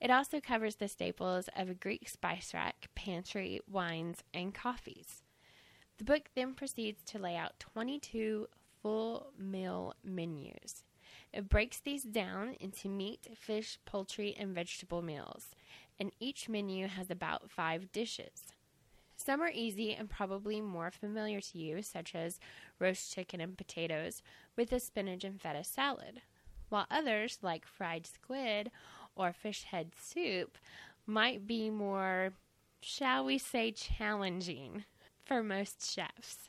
It 0.00 0.12
also 0.12 0.40
covers 0.40 0.76
the 0.76 0.86
staples 0.86 1.48
of 1.56 1.68
a 1.68 1.74
Greek 1.74 2.08
spice 2.08 2.54
rack, 2.54 2.90
pantry, 2.94 3.58
wines, 3.68 4.22
and 4.32 4.54
coffees. 4.54 5.24
The 5.98 6.04
book 6.04 6.30
then 6.36 6.54
proceeds 6.54 7.02
to 7.06 7.18
lay 7.18 7.36
out 7.36 7.58
22 7.58 8.46
full 8.80 9.32
meal 9.36 9.94
menus. 10.04 10.84
It 11.32 11.48
breaks 11.48 11.80
these 11.80 12.02
down 12.02 12.56
into 12.60 12.88
meat, 12.88 13.28
fish, 13.34 13.78
poultry, 13.86 14.34
and 14.38 14.54
vegetable 14.54 15.00
meals, 15.00 15.54
and 15.98 16.12
each 16.20 16.48
menu 16.48 16.88
has 16.88 17.10
about 17.10 17.50
five 17.50 17.90
dishes. 17.90 18.52
Some 19.16 19.40
are 19.40 19.50
easy 19.52 19.94
and 19.94 20.10
probably 20.10 20.60
more 20.60 20.90
familiar 20.90 21.40
to 21.40 21.58
you, 21.58 21.82
such 21.82 22.14
as 22.14 22.40
roast 22.78 23.14
chicken 23.14 23.40
and 23.40 23.56
potatoes 23.56 24.22
with 24.56 24.72
a 24.72 24.80
spinach 24.80 25.24
and 25.24 25.40
feta 25.40 25.64
salad, 25.64 26.20
while 26.68 26.86
others, 26.90 27.38
like 27.40 27.64
fried 27.64 28.06
squid 28.06 28.70
or 29.14 29.32
fish 29.32 29.62
head 29.62 29.92
soup, 29.98 30.58
might 31.06 31.46
be 31.46 31.70
more, 31.70 32.32
shall 32.80 33.24
we 33.24 33.38
say, 33.38 33.70
challenging 33.70 34.84
for 35.24 35.42
most 35.42 35.88
chefs. 35.88 36.48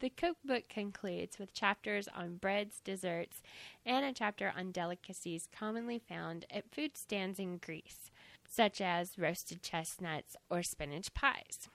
The 0.00 0.10
cookbook 0.10 0.68
concludes 0.68 1.38
with 1.38 1.52
chapters 1.52 2.08
on 2.14 2.36
breads, 2.36 2.80
desserts, 2.84 3.42
and 3.84 4.04
a 4.04 4.12
chapter 4.12 4.52
on 4.56 4.70
delicacies 4.70 5.48
commonly 5.50 5.98
found 5.98 6.46
at 6.50 6.72
food 6.72 6.96
stands 6.96 7.40
in 7.40 7.58
Greece, 7.58 8.12
such 8.48 8.80
as 8.80 9.18
roasted 9.18 9.60
chestnuts 9.60 10.36
or 10.48 10.62
spinach 10.62 11.12
pies. 11.14 11.68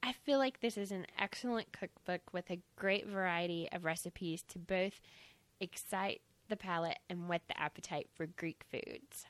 I 0.00 0.12
feel 0.12 0.38
like 0.38 0.60
this 0.60 0.76
is 0.76 0.92
an 0.92 1.06
excellent 1.18 1.72
cookbook 1.72 2.32
with 2.32 2.50
a 2.50 2.60
great 2.76 3.06
variety 3.06 3.68
of 3.72 3.84
recipes 3.84 4.42
to 4.48 4.58
both 4.60 5.00
excite 5.58 6.20
the 6.48 6.56
palate 6.56 6.98
and 7.10 7.28
whet 7.28 7.42
the 7.48 7.58
appetite 7.60 8.08
for 8.14 8.26
Greek 8.26 8.64
foods. 8.70 9.26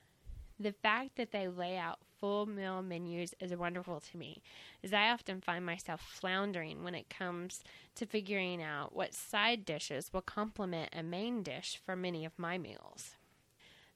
The 0.60 0.72
fact 0.72 1.16
that 1.16 1.32
they 1.32 1.48
lay 1.48 1.78
out 1.78 2.00
full 2.24 2.46
meal 2.46 2.80
menus 2.80 3.34
is 3.38 3.54
wonderful 3.54 4.00
to 4.00 4.16
me, 4.16 4.42
as 4.82 4.94
I 4.94 5.10
often 5.10 5.42
find 5.42 5.66
myself 5.66 6.00
floundering 6.00 6.82
when 6.82 6.94
it 6.94 7.10
comes 7.10 7.62
to 7.96 8.06
figuring 8.06 8.62
out 8.62 8.96
what 8.96 9.12
side 9.12 9.66
dishes 9.66 10.10
will 10.10 10.22
complement 10.22 10.88
a 10.94 11.02
main 11.02 11.42
dish 11.42 11.78
for 11.84 11.94
many 11.94 12.24
of 12.24 12.38
my 12.38 12.56
meals. 12.56 13.16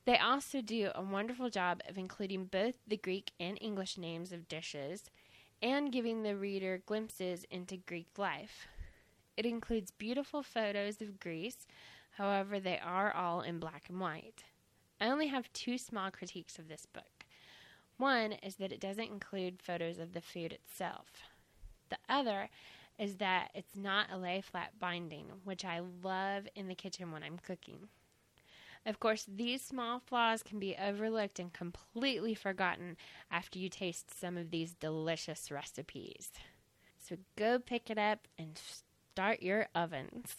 They 0.04 0.18
also 0.18 0.60
do 0.60 0.90
a 0.94 1.00
wonderful 1.00 1.48
job 1.48 1.80
of 1.88 1.96
including 1.96 2.44
both 2.44 2.74
the 2.86 2.98
Greek 2.98 3.32
and 3.40 3.56
English 3.62 3.96
names 3.96 4.30
of 4.30 4.46
dishes 4.46 5.04
and 5.62 5.90
giving 5.90 6.22
the 6.22 6.36
reader 6.36 6.82
glimpses 6.84 7.46
into 7.50 7.78
Greek 7.78 8.08
life. 8.18 8.68
It 9.38 9.46
includes 9.46 9.90
beautiful 9.90 10.42
photos 10.42 11.00
of 11.00 11.18
Greece, 11.18 11.66
however, 12.18 12.60
they 12.60 12.78
are 12.78 13.10
all 13.10 13.40
in 13.40 13.58
black 13.58 13.84
and 13.88 13.98
white. 13.98 14.44
I 15.00 15.08
only 15.08 15.28
have 15.28 15.50
two 15.54 15.78
small 15.78 16.10
critiques 16.10 16.58
of 16.58 16.68
this 16.68 16.84
book. 16.84 17.17
One 17.98 18.32
is 18.32 18.56
that 18.56 18.72
it 18.72 18.80
doesn't 18.80 19.10
include 19.10 19.60
photos 19.60 19.98
of 19.98 20.14
the 20.14 20.20
food 20.20 20.52
itself. 20.52 21.10
The 21.90 21.98
other 22.08 22.48
is 22.98 23.16
that 23.16 23.50
it's 23.54 23.76
not 23.76 24.06
a 24.10 24.16
lay 24.16 24.40
flat 24.40 24.78
binding, 24.78 25.26
which 25.44 25.64
I 25.64 25.82
love 26.02 26.48
in 26.54 26.68
the 26.68 26.74
kitchen 26.74 27.12
when 27.12 27.22
I'm 27.22 27.38
cooking. 27.38 27.88
Of 28.86 29.00
course, 29.00 29.26
these 29.28 29.62
small 29.62 29.98
flaws 29.98 30.42
can 30.42 30.58
be 30.58 30.76
overlooked 30.76 31.38
and 31.38 31.52
completely 31.52 32.34
forgotten 32.34 32.96
after 33.30 33.58
you 33.58 33.68
taste 33.68 34.18
some 34.18 34.36
of 34.36 34.50
these 34.50 34.74
delicious 34.74 35.50
recipes. 35.50 36.30
So 36.98 37.16
go 37.36 37.58
pick 37.58 37.90
it 37.90 37.98
up 37.98 38.28
and 38.38 38.58
start 39.12 39.42
your 39.42 39.68
ovens. 39.74 40.36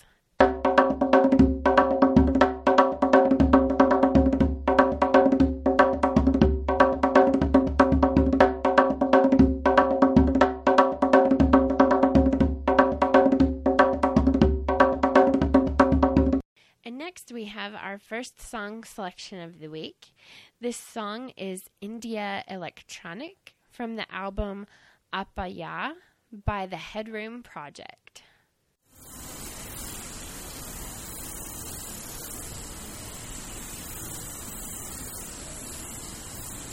We 17.31 17.45
have 17.45 17.75
our 17.75 17.99
first 17.99 18.41
song 18.41 18.83
selection 18.83 19.39
of 19.39 19.59
the 19.59 19.67
week. 19.67 20.13
This 20.59 20.77
song 20.77 21.29
is 21.37 21.69
India 21.79 22.43
Electronic 22.47 23.53
from 23.69 23.97
the 23.97 24.11
album 24.11 24.65
Apaya 25.13 25.93
by 26.31 26.65
the 26.65 26.77
Headroom 26.77 27.43
Project. 27.43 28.23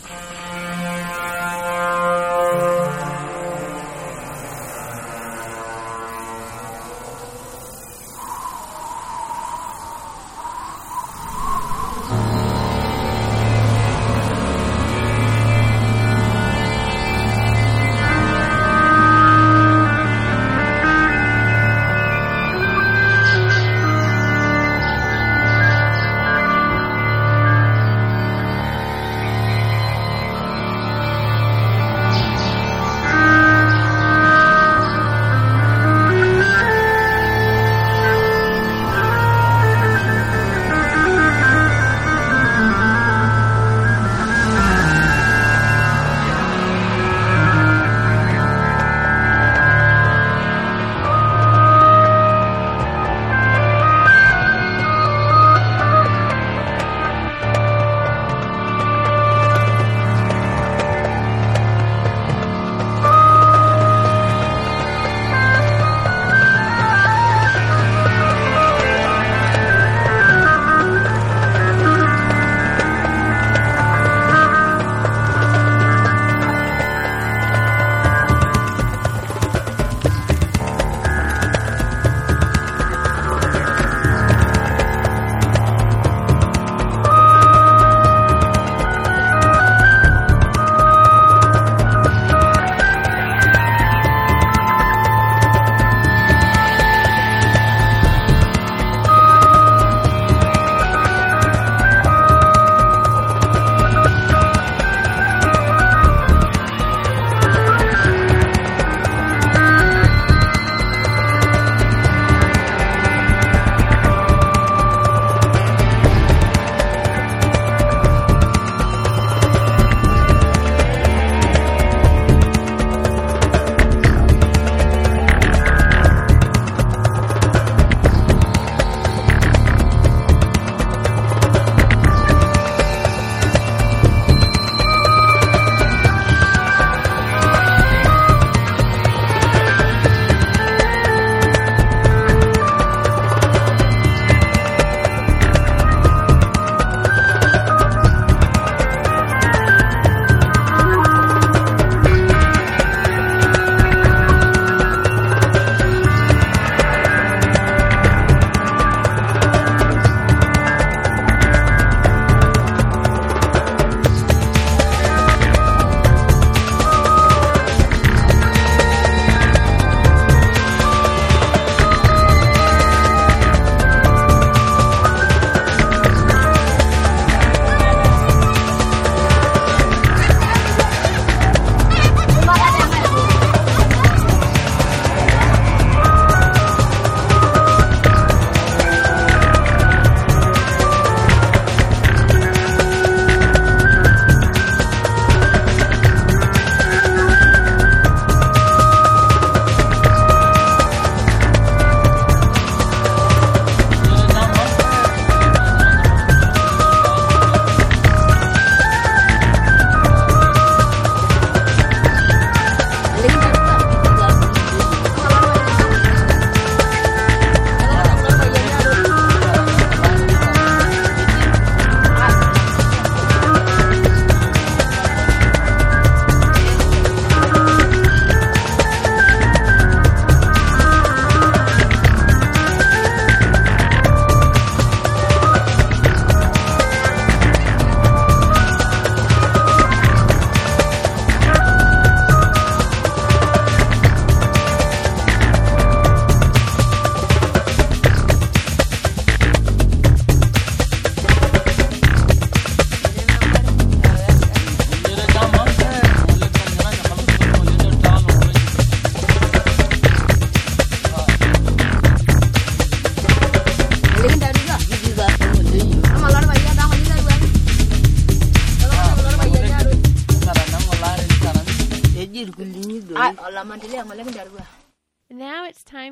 Uh. 0.08 0.82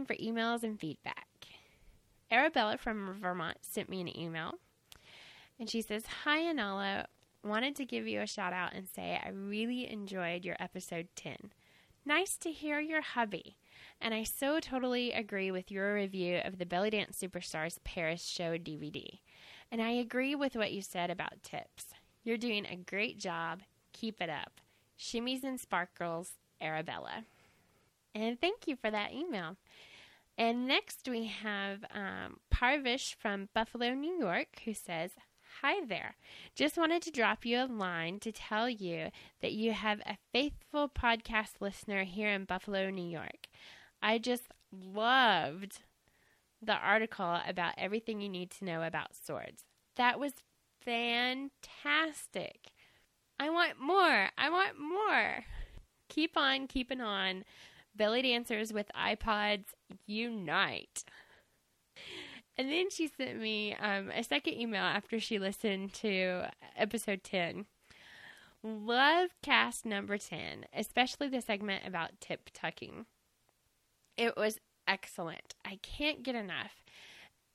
time 0.04 0.16
for 0.16 0.22
emails 0.22 0.62
and 0.62 0.78
feedback. 0.78 1.26
Arabella 2.30 2.76
from 2.78 3.18
Vermont 3.20 3.58
sent 3.62 3.88
me 3.88 4.00
an 4.00 4.18
email. 4.18 4.54
And 5.58 5.70
she 5.70 5.82
says, 5.82 6.04
Hi, 6.24 6.40
Anala. 6.40 7.06
Wanted 7.44 7.76
to 7.76 7.84
give 7.84 8.08
you 8.08 8.22
a 8.22 8.26
shout 8.26 8.52
out 8.54 8.72
and 8.74 8.88
say 8.88 9.20
I 9.22 9.28
really 9.28 9.90
enjoyed 9.90 10.44
your 10.44 10.56
episode 10.58 11.08
10. 11.14 11.36
Nice 12.06 12.36
to 12.38 12.50
hear 12.50 12.80
your 12.80 13.02
hubby. 13.02 13.56
And 14.00 14.14
I 14.14 14.24
so 14.24 14.60
totally 14.60 15.12
agree 15.12 15.50
with 15.50 15.70
your 15.70 15.94
review 15.94 16.40
of 16.44 16.58
the 16.58 16.66
Belly 16.66 16.90
Dance 16.90 17.18
Superstars 17.22 17.76
Paris 17.84 18.24
show 18.24 18.56
DVD. 18.56 19.18
And 19.70 19.82
I 19.82 19.90
agree 19.90 20.34
with 20.34 20.56
what 20.56 20.72
you 20.72 20.80
said 20.80 21.10
about 21.10 21.42
tips. 21.42 21.86
You're 22.22 22.38
doing 22.38 22.66
a 22.66 22.76
great 22.76 23.18
job. 23.18 23.60
Keep 23.92 24.22
it 24.22 24.30
up. 24.30 24.60
Shimmies 24.98 25.44
and 25.44 25.60
sparkles, 25.60 26.32
Arabella. 26.60 27.24
And 28.14 28.40
thank 28.40 28.66
you 28.66 28.76
for 28.76 28.90
that 28.90 29.12
email. 29.12 29.56
And 30.36 30.66
next 30.66 31.08
we 31.08 31.26
have 31.26 31.84
um, 31.92 32.38
Parvish 32.50 33.14
from 33.14 33.48
Buffalo, 33.54 33.94
New 33.94 34.18
York, 34.18 34.60
who 34.64 34.74
says, 34.74 35.12
Hi 35.62 35.84
there. 35.86 36.16
Just 36.56 36.76
wanted 36.76 37.02
to 37.02 37.12
drop 37.12 37.46
you 37.46 37.58
a 37.58 37.66
line 37.66 38.18
to 38.20 38.32
tell 38.32 38.68
you 38.68 39.10
that 39.40 39.52
you 39.52 39.72
have 39.72 40.00
a 40.00 40.18
faithful 40.32 40.88
podcast 40.88 41.60
listener 41.60 42.02
here 42.02 42.28
in 42.28 42.44
Buffalo, 42.44 42.90
New 42.90 43.08
York. 43.08 43.46
I 44.02 44.18
just 44.18 44.48
loved 44.72 45.78
the 46.60 46.74
article 46.74 47.38
about 47.46 47.74
everything 47.78 48.20
you 48.20 48.28
need 48.28 48.50
to 48.52 48.64
know 48.64 48.82
about 48.82 49.14
swords. 49.14 49.64
That 49.96 50.18
was 50.18 50.32
fantastic. 50.84 52.72
I 53.38 53.50
want 53.50 53.80
more. 53.80 54.30
I 54.36 54.50
want 54.50 54.78
more. 54.78 55.44
Keep 56.08 56.36
on 56.36 56.66
keeping 56.66 57.00
on. 57.00 57.44
Belly 57.96 58.22
dancers 58.22 58.72
with 58.72 58.90
iPods 58.96 59.66
unite. 60.06 61.04
And 62.56 62.70
then 62.70 62.90
she 62.90 63.08
sent 63.08 63.40
me 63.40 63.74
um, 63.74 64.10
a 64.10 64.22
second 64.22 64.54
email 64.54 64.82
after 64.82 65.18
she 65.18 65.38
listened 65.38 65.92
to 65.94 66.44
episode 66.76 67.24
10. 67.24 67.66
Love 68.62 69.30
cast 69.42 69.84
number 69.84 70.16
10, 70.16 70.66
especially 70.72 71.28
the 71.28 71.40
segment 71.40 71.86
about 71.86 72.20
tip 72.20 72.50
tucking. 72.54 73.06
It 74.16 74.36
was 74.36 74.58
excellent. 74.86 75.54
I 75.64 75.78
can't 75.82 76.22
get 76.22 76.34
enough. 76.34 76.84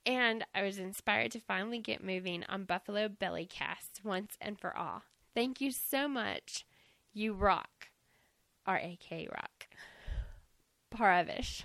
And 0.05 0.45
I 0.53 0.63
was 0.63 0.77
inspired 0.79 1.31
to 1.31 1.39
finally 1.39 1.79
get 1.79 2.03
moving 2.03 2.43
on 2.49 2.63
Buffalo 2.63 3.07
Belly 3.07 3.45
Casts 3.45 4.03
once 4.03 4.37
and 4.41 4.59
for 4.59 4.75
all. 4.75 5.03
Thank 5.33 5.61
you 5.61 5.71
so 5.71 6.07
much. 6.07 6.65
You 7.13 7.33
rock. 7.33 7.89
R 8.65 8.77
A 8.77 8.97
K 8.99 9.27
rock. 9.31 9.67
Paravish. 10.95 11.63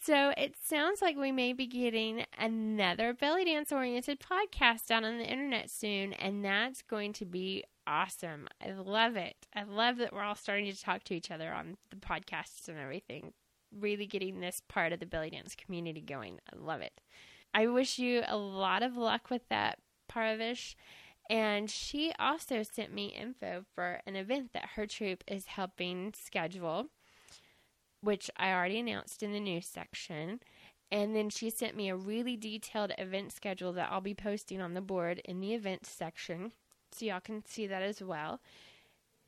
So 0.00 0.32
it 0.36 0.54
sounds 0.62 1.02
like 1.02 1.16
we 1.16 1.32
may 1.32 1.52
be 1.52 1.66
getting 1.66 2.24
another 2.38 3.12
belly 3.12 3.44
dance 3.44 3.70
oriented 3.70 4.18
podcast 4.20 4.90
out 4.90 5.04
on 5.04 5.18
the 5.18 5.26
internet 5.26 5.70
soon, 5.70 6.14
and 6.14 6.44
that's 6.44 6.82
going 6.82 7.12
to 7.14 7.26
be 7.26 7.64
awesome. 7.86 8.48
I 8.62 8.72
love 8.72 9.16
it. 9.16 9.36
I 9.54 9.64
love 9.64 9.98
that 9.98 10.12
we're 10.12 10.22
all 10.22 10.34
starting 10.34 10.72
to 10.72 10.80
talk 10.80 11.04
to 11.04 11.14
each 11.14 11.30
other 11.30 11.52
on 11.52 11.76
the 11.90 11.96
podcasts 11.96 12.68
and 12.68 12.78
everything. 12.78 13.32
Really 13.78 14.06
getting 14.06 14.40
this 14.40 14.62
part 14.68 14.92
of 14.92 15.00
the 15.00 15.06
belly 15.06 15.30
dance 15.30 15.54
community 15.54 16.00
going. 16.00 16.38
I 16.52 16.56
love 16.56 16.80
it. 16.80 17.00
I 17.52 17.66
wish 17.66 17.98
you 17.98 18.22
a 18.26 18.36
lot 18.36 18.82
of 18.82 18.96
luck 18.96 19.30
with 19.30 19.48
that, 19.50 19.78
Paravish. 20.10 20.74
And 21.30 21.70
she 21.70 22.12
also 22.18 22.62
sent 22.62 22.92
me 22.92 23.06
info 23.06 23.64
for 23.74 24.00
an 24.06 24.16
event 24.16 24.50
that 24.52 24.70
her 24.76 24.86
troupe 24.86 25.24
is 25.26 25.46
helping 25.46 26.12
schedule 26.14 26.88
which 28.04 28.30
I 28.36 28.52
already 28.52 28.78
announced 28.78 29.22
in 29.22 29.32
the 29.32 29.40
news 29.40 29.66
section. 29.66 30.40
And 30.92 31.16
then 31.16 31.30
she 31.30 31.50
sent 31.50 31.76
me 31.76 31.88
a 31.88 31.96
really 31.96 32.36
detailed 32.36 32.92
event 32.98 33.32
schedule 33.32 33.72
that 33.72 33.88
I'll 33.90 34.00
be 34.00 34.14
posting 34.14 34.60
on 34.60 34.74
the 34.74 34.80
board 34.80 35.20
in 35.24 35.40
the 35.40 35.54
events 35.54 35.90
section. 35.90 36.52
So 36.92 37.06
y'all 37.06 37.20
can 37.20 37.44
see 37.44 37.66
that 37.66 37.82
as 37.82 38.02
well. 38.02 38.40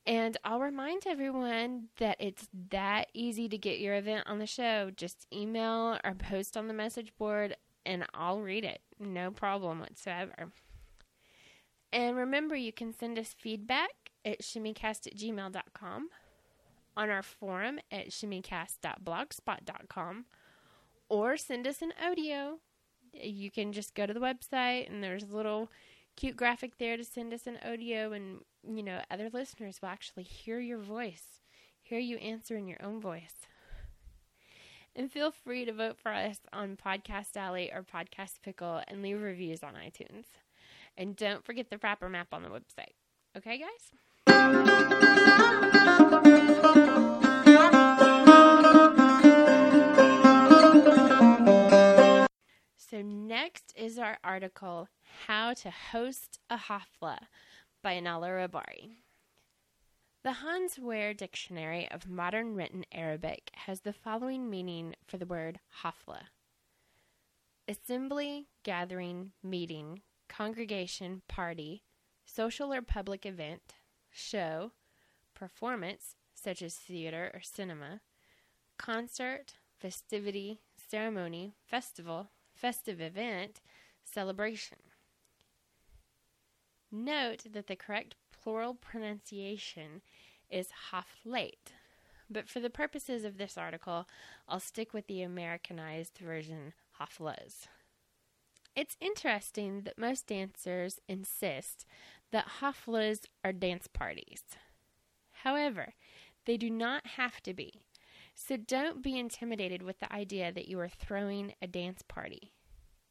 And 0.06 0.36
I'll 0.44 0.60
remind 0.60 1.02
everyone 1.06 1.88
that 1.98 2.16
it's 2.20 2.46
that 2.70 3.08
easy 3.12 3.48
to 3.48 3.58
get 3.58 3.80
your 3.80 3.96
event 3.96 4.24
on 4.28 4.38
the 4.38 4.46
show. 4.46 4.92
Just 4.94 5.26
email 5.32 5.98
or 6.04 6.14
post 6.14 6.56
on 6.56 6.68
the 6.68 6.74
message 6.74 7.12
board 7.18 7.56
and 7.84 8.04
I'll 8.14 8.40
read 8.40 8.64
it. 8.64 8.80
No 9.00 9.30
problem 9.30 9.80
whatsoever. 9.80 10.52
And 11.92 12.16
remember, 12.16 12.54
you 12.54 12.72
can 12.72 12.92
send 12.92 13.18
us 13.18 13.34
feedback 13.36 13.90
at 14.24 14.42
shimmycast 14.42 15.06
at 15.06 15.16
gmail.com 15.16 16.10
on 16.96 17.10
our 17.10 17.22
forum 17.22 17.78
at 17.90 18.10
shimmycast.blogspot.com 18.10 20.24
or 21.08 21.36
send 21.36 21.66
us 21.66 21.82
an 21.82 21.92
audio. 22.04 22.58
You 23.12 23.50
can 23.50 23.72
just 23.72 23.94
go 23.94 24.06
to 24.06 24.14
the 24.14 24.20
website 24.20 24.88
and 24.90 25.02
there's 25.02 25.24
a 25.24 25.36
little 25.36 25.68
cute 26.16 26.36
graphic 26.36 26.78
there 26.78 26.96
to 26.96 27.04
send 27.04 27.34
us 27.34 27.46
an 27.46 27.58
audio 27.64 28.12
and 28.12 28.40
you 28.66 28.82
know 28.82 29.00
other 29.10 29.30
listeners 29.32 29.80
will 29.80 29.90
actually 29.90 30.24
hear 30.24 30.58
your 30.60 30.78
voice, 30.78 31.40
hear 31.82 31.98
you 31.98 32.16
answer 32.16 32.56
in 32.56 32.66
your 32.66 32.82
own 32.82 33.00
voice. 33.00 33.46
And 34.94 35.12
feel 35.12 35.30
free 35.30 35.66
to 35.66 35.74
vote 35.74 35.98
for 35.98 36.10
us 36.10 36.38
on 36.54 36.78
Podcast 36.82 37.36
Alley 37.36 37.70
or 37.70 37.82
Podcast 37.82 38.40
Pickle 38.42 38.80
and 38.88 39.02
leave 39.02 39.20
reviews 39.20 39.62
on 39.62 39.74
iTunes. 39.74 40.24
And 40.96 41.14
don't 41.14 41.44
forget 41.44 41.68
the 41.68 41.76
Frapper 41.76 42.10
map 42.10 42.28
on 42.32 42.42
the 42.42 42.48
website. 42.48 42.94
Okay, 43.36 43.58
guys? 43.58 43.92
So, 52.88 53.02
next 53.02 53.72
is 53.74 53.98
our 53.98 54.16
article 54.22 54.88
How 55.26 55.54
to 55.54 55.72
Host 55.72 56.38
a 56.48 56.56
Hafla 56.56 57.18
by 57.82 57.94
Anala 57.94 58.28
Rabari. 58.28 58.98
The 60.22 60.34
Hans 60.34 60.78
Wehr 60.78 61.12
Dictionary 61.12 61.90
of 61.90 62.08
Modern 62.08 62.54
Written 62.54 62.84
Arabic 62.92 63.50
has 63.54 63.80
the 63.80 63.92
following 63.92 64.48
meaning 64.48 64.94
for 65.04 65.16
the 65.16 65.26
word 65.26 65.58
hafla 65.82 66.26
assembly, 67.66 68.46
gathering, 68.62 69.32
meeting, 69.42 70.02
congregation, 70.28 71.22
party, 71.26 71.82
social 72.24 72.72
or 72.72 72.82
public 72.82 73.26
event, 73.26 73.74
show, 74.10 74.70
performance, 75.34 76.14
such 76.34 76.62
as 76.62 76.76
theater 76.76 77.32
or 77.34 77.40
cinema, 77.40 78.00
concert, 78.78 79.54
festivity, 79.80 80.60
ceremony, 80.76 81.56
festival, 81.68 82.30
festive 82.56 83.00
event, 83.00 83.60
celebration. 84.02 84.78
Note 86.90 87.44
that 87.52 87.66
the 87.66 87.76
correct 87.76 88.14
plural 88.32 88.74
pronunciation 88.74 90.02
is 90.48 90.68
haflate, 90.92 91.72
but 92.30 92.48
for 92.48 92.60
the 92.60 92.70
purposes 92.70 93.24
of 93.24 93.38
this 93.38 93.58
article, 93.58 94.06
I'll 94.48 94.60
stick 94.60 94.94
with 94.94 95.06
the 95.06 95.22
Americanized 95.22 96.18
version 96.18 96.72
haflas. 97.00 97.66
It's 98.74 98.96
interesting 99.00 99.82
that 99.82 99.98
most 99.98 100.26
dancers 100.26 101.00
insist 101.08 101.86
that 102.30 102.60
haflas 102.60 103.24
are 103.44 103.52
dance 103.52 103.86
parties. 103.86 104.42
However, 105.42 105.94
they 106.44 106.56
do 106.56 106.70
not 106.70 107.06
have 107.06 107.42
to 107.42 107.54
be. 107.54 107.85
So 108.38 108.58
don't 108.58 109.02
be 109.02 109.18
intimidated 109.18 109.82
with 109.82 109.98
the 109.98 110.12
idea 110.12 110.52
that 110.52 110.68
you 110.68 110.78
are 110.78 110.90
throwing 110.90 111.54
a 111.62 111.66
dance 111.66 112.02
party. 112.06 112.52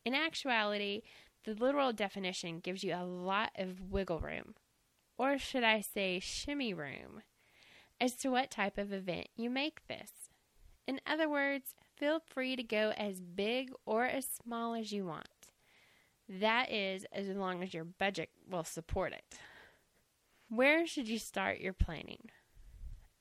In 0.05 0.13
actuality, 0.13 1.01
the 1.45 1.55
literal 1.55 1.91
definition 1.91 2.59
gives 2.59 2.83
you 2.83 2.93
a 2.93 3.03
lot 3.03 3.49
of 3.57 3.91
wiggle 3.91 4.19
room, 4.19 4.53
or 5.17 5.39
should 5.39 5.63
I 5.63 5.81
say, 5.81 6.19
shimmy 6.19 6.75
room, 6.75 7.23
as 7.99 8.13
to 8.17 8.29
what 8.29 8.51
type 8.51 8.77
of 8.77 8.93
event 8.93 9.27
you 9.35 9.49
make 9.49 9.88
this. 9.88 10.29
In 10.88 11.01
other 11.07 11.27
words, 11.27 11.73
feel 11.97 12.21
free 12.23 12.55
to 12.55 12.63
go 12.63 12.93
as 12.95 13.19
big 13.19 13.71
or 13.83 14.05
as 14.05 14.27
small 14.27 14.75
as 14.75 14.91
you 14.91 15.05
want. 15.05 15.27
That 16.29 16.71
is, 16.71 17.03
as 17.11 17.27
long 17.29 17.63
as 17.63 17.73
your 17.73 17.83
budget 17.83 18.29
will 18.47 18.63
support 18.63 19.11
it. 19.11 19.39
Where 20.49 20.85
should 20.85 21.07
you 21.07 21.17
start 21.17 21.59
your 21.59 21.73
planning? 21.73 22.29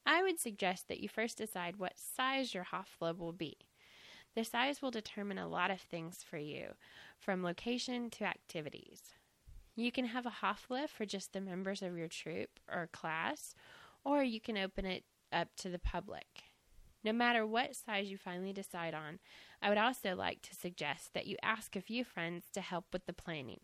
I 0.07 0.23
would 0.23 0.38
suggest 0.38 0.88
that 0.88 1.01
you 1.01 1.09
first 1.09 1.38
decide 1.38 1.77
what 1.77 1.99
size 1.99 2.55
your 2.55 2.67
hafla 2.73 3.17
will 3.17 3.33
be. 3.33 3.57
The 4.35 4.45
size 4.45 4.83
will 4.83 4.90
determine 4.90 5.38
a 5.38 5.49
lot 5.49 5.71
of 5.71 5.81
things 5.81 6.25
for 6.29 6.38
you, 6.38 6.75
from 7.19 7.43
location 7.43 8.11
to 8.11 8.25
activities. 8.25 9.14
You 9.77 9.90
can 9.90 10.07
have 10.07 10.27
a 10.27 10.37
hafla 10.43 10.88
for 10.88 11.07
just 11.07 11.33
the 11.33 11.40
members 11.40 11.83
of 11.83 11.97
your 11.97 12.09
troupe 12.09 12.61
or 12.71 12.88
class, 12.93 13.55
or 14.05 14.23
you 14.23 14.40
can 14.40 14.59
open 14.59 14.85
it 14.85 15.05
up 15.33 15.49
to 15.59 15.69
the 15.69 15.79
public. 15.79 16.45
No 17.03 17.12
matter 17.12 17.47
what 17.47 17.77
size 17.77 18.11
you 18.11 18.17
finally 18.17 18.53
decide 18.53 18.95
on, 18.95 19.19
I 19.61 19.69
would 19.69 19.79
also 19.79 20.14
like 20.14 20.43
to 20.43 20.55
suggest 20.55 21.14
that 21.14 21.27
you 21.27 21.37
ask 21.43 21.77
a 21.77 21.81
few 21.81 22.05
friends 22.05 22.47
to 22.55 22.61
help 22.61 22.87
with 22.93 23.07
the 23.07 23.12
planning. 23.12 23.61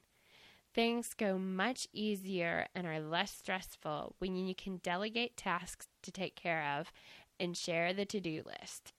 Things 0.73 1.15
go 1.15 1.37
much 1.37 1.89
easier 1.93 2.67
and 2.75 2.87
are 2.87 3.01
less 3.01 3.33
stressful 3.33 4.15
when 4.19 4.37
you 4.37 4.55
can 4.55 4.77
delegate 4.79 5.37
tasks 5.37 5.89
to 6.03 6.13
take 6.13 6.37
care 6.37 6.77
of 6.79 6.93
and 7.41 7.57
share 7.57 7.93
the 7.93 8.05
to 8.05 8.21
do 8.21 8.43
list. 8.47 8.93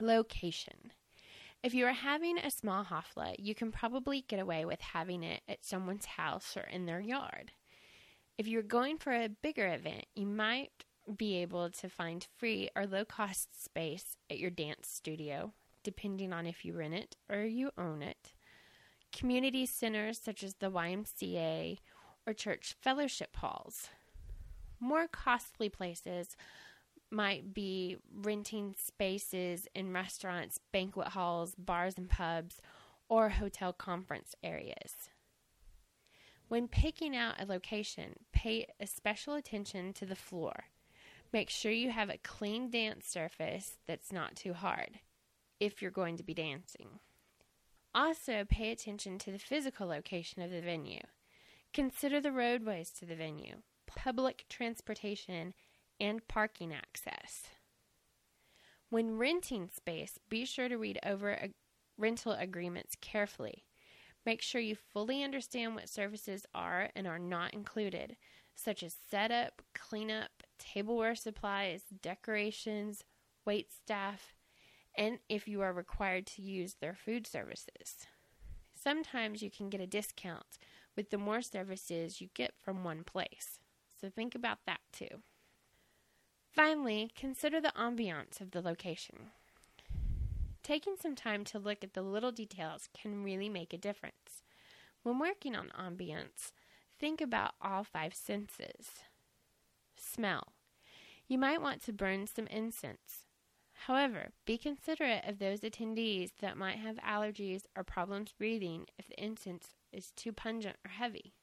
Location. 0.00 0.92
If 1.62 1.74
you 1.74 1.86
are 1.86 1.92
having 1.92 2.38
a 2.38 2.50
small 2.50 2.84
hofla, 2.84 3.36
you 3.38 3.54
can 3.54 3.70
probably 3.70 4.24
get 4.26 4.40
away 4.40 4.64
with 4.64 4.80
having 4.80 5.22
it 5.22 5.42
at 5.48 5.64
someone's 5.64 6.06
house 6.06 6.56
or 6.56 6.62
in 6.62 6.86
their 6.86 7.00
yard. 7.00 7.52
If 8.38 8.48
you're 8.48 8.62
going 8.62 8.96
for 8.96 9.12
a 9.12 9.28
bigger 9.28 9.68
event, 9.68 10.06
you 10.16 10.26
might 10.26 10.72
be 11.16 11.36
able 11.36 11.70
to 11.70 11.88
find 11.88 12.26
free 12.38 12.70
or 12.74 12.86
low 12.86 13.04
cost 13.04 13.62
space 13.62 14.16
at 14.30 14.38
your 14.38 14.50
dance 14.50 14.88
studio, 14.88 15.52
depending 15.84 16.32
on 16.32 16.46
if 16.46 16.64
you 16.64 16.72
rent 16.72 16.94
it 16.94 17.16
or 17.28 17.44
you 17.44 17.70
own 17.76 18.02
it. 18.02 18.31
Community 19.12 19.66
centers 19.66 20.18
such 20.18 20.42
as 20.42 20.54
the 20.54 20.70
YMCA 20.70 21.78
or 22.26 22.32
church 22.32 22.74
fellowship 22.80 23.36
halls. 23.36 23.88
More 24.80 25.06
costly 25.06 25.68
places 25.68 26.36
might 27.10 27.52
be 27.52 27.98
renting 28.12 28.74
spaces 28.78 29.68
in 29.74 29.92
restaurants, 29.92 30.58
banquet 30.72 31.08
halls, 31.08 31.54
bars 31.56 31.98
and 31.98 32.08
pubs, 32.08 32.60
or 33.08 33.28
hotel 33.28 33.72
conference 33.72 34.34
areas. 34.42 35.10
When 36.48 36.68
picking 36.68 37.14
out 37.14 37.40
a 37.40 37.44
location, 37.44 38.14
pay 38.32 38.66
a 38.80 38.86
special 38.86 39.34
attention 39.34 39.92
to 39.94 40.06
the 40.06 40.16
floor. 40.16 40.64
Make 41.32 41.50
sure 41.50 41.72
you 41.72 41.90
have 41.90 42.10
a 42.10 42.18
clean 42.18 42.70
dance 42.70 43.06
surface 43.06 43.78
that's 43.86 44.12
not 44.12 44.36
too 44.36 44.54
hard 44.54 45.00
if 45.60 45.80
you're 45.80 45.90
going 45.90 46.16
to 46.16 46.22
be 46.22 46.34
dancing. 46.34 46.98
Also, 47.94 48.44
pay 48.48 48.70
attention 48.70 49.18
to 49.18 49.30
the 49.30 49.38
physical 49.38 49.86
location 49.86 50.42
of 50.42 50.50
the 50.50 50.62
venue. 50.62 51.02
Consider 51.74 52.20
the 52.20 52.32
roadways 52.32 52.90
to 52.90 53.04
the 53.04 53.14
venue, 53.14 53.56
public 53.86 54.46
transportation, 54.48 55.54
and 56.00 56.26
parking 56.26 56.72
access. 56.72 57.44
When 58.88 59.18
renting 59.18 59.68
space, 59.68 60.18
be 60.28 60.44
sure 60.44 60.68
to 60.68 60.76
read 60.76 60.98
over 61.04 61.38
rental 61.98 62.32
agreements 62.32 62.96
carefully. 63.00 63.64
Make 64.24 64.42
sure 64.42 64.60
you 64.60 64.76
fully 64.76 65.22
understand 65.22 65.74
what 65.74 65.88
services 65.88 66.46
are 66.54 66.90
and 66.94 67.06
are 67.06 67.18
not 67.18 67.54
included, 67.54 68.16
such 68.54 68.82
as 68.82 68.96
setup, 69.10 69.62
cleanup, 69.74 70.30
tableware 70.58 71.14
supplies, 71.14 71.82
decorations, 72.02 73.02
wait 73.44 73.72
staff, 73.72 74.34
and 74.94 75.18
if 75.28 75.48
you 75.48 75.60
are 75.62 75.72
required 75.72 76.26
to 76.26 76.42
use 76.42 76.74
their 76.74 76.94
food 76.94 77.26
services. 77.26 78.06
Sometimes 78.74 79.42
you 79.42 79.50
can 79.50 79.70
get 79.70 79.80
a 79.80 79.86
discount 79.86 80.58
with 80.96 81.10
the 81.10 81.18
more 81.18 81.42
services 81.42 82.20
you 82.20 82.28
get 82.34 82.52
from 82.60 82.84
one 82.84 83.04
place, 83.04 83.60
so 84.00 84.08
think 84.08 84.34
about 84.34 84.58
that 84.66 84.80
too. 84.92 85.22
Finally, 86.50 87.10
consider 87.16 87.60
the 87.60 87.72
ambiance 87.78 88.40
of 88.40 88.50
the 88.50 88.60
location. 88.60 89.30
Taking 90.62 90.96
some 91.00 91.16
time 91.16 91.44
to 91.44 91.58
look 91.58 91.82
at 91.82 91.94
the 91.94 92.02
little 92.02 92.30
details 92.30 92.88
can 92.92 93.24
really 93.24 93.48
make 93.48 93.72
a 93.72 93.78
difference. 93.78 94.42
When 95.02 95.18
working 95.18 95.56
on 95.56 95.70
ambience, 95.78 96.52
think 97.00 97.20
about 97.20 97.54
all 97.60 97.84
five 97.84 98.14
senses. 98.14 98.90
Smell. 99.96 100.52
You 101.26 101.38
might 101.38 101.62
want 101.62 101.82
to 101.84 101.92
burn 101.92 102.26
some 102.26 102.46
incense. 102.46 103.24
However, 103.86 104.30
be 104.44 104.58
considerate 104.58 105.24
of 105.26 105.40
those 105.40 105.60
attendees 105.60 106.30
that 106.38 106.56
might 106.56 106.78
have 106.78 106.96
allergies 106.98 107.62
or 107.76 107.82
problems 107.82 108.32
breathing 108.32 108.86
if 108.96 109.08
the 109.08 109.20
incense 109.20 109.74
is 109.92 110.12
too 110.12 110.32
pungent 110.32 110.76
or 110.84 110.90
heavy. 110.90 111.34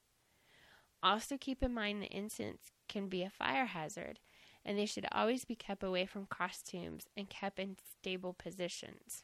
Also, 1.03 1.37
keep 1.37 1.61
in 1.61 1.73
mind 1.73 2.01
that 2.01 2.15
incense 2.15 2.71
can 2.87 3.09
be 3.09 3.23
a 3.23 3.29
fire 3.29 3.65
hazard 3.65 4.19
and 4.63 4.77
they 4.77 4.85
should 4.85 5.05
always 5.11 5.43
be 5.43 5.55
kept 5.55 5.83
away 5.83 6.05
from 6.05 6.27
costumes 6.27 7.07
and 7.17 7.29
kept 7.29 7.59
in 7.59 7.75
stable 7.91 8.33
positions. 8.33 9.23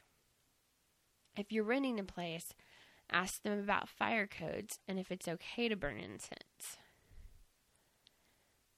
If 1.38 1.50
you're 1.50 1.64
renting 1.64 1.98
a 1.98 2.04
place, 2.04 2.52
ask 3.10 3.42
them 3.42 3.58
about 3.58 3.88
fire 3.88 4.26
codes 4.26 4.78
and 4.86 4.98
if 4.98 5.10
it's 5.10 5.28
okay 5.28 5.70
to 5.70 5.76
burn 5.76 5.98
incense. 5.98 6.76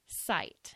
Sight. 0.07 0.75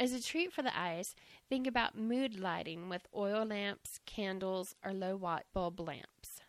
As 0.00 0.14
a 0.14 0.22
treat 0.22 0.50
for 0.50 0.62
the 0.62 0.76
eyes, 0.76 1.14
think 1.50 1.66
about 1.66 1.94
mood 1.94 2.40
lighting 2.40 2.88
with 2.88 3.06
oil 3.14 3.44
lamps, 3.44 4.00
candles, 4.06 4.74
or 4.82 4.94
low 4.94 5.14
watt 5.14 5.44
bulb 5.52 5.78
lamps. 5.78 6.40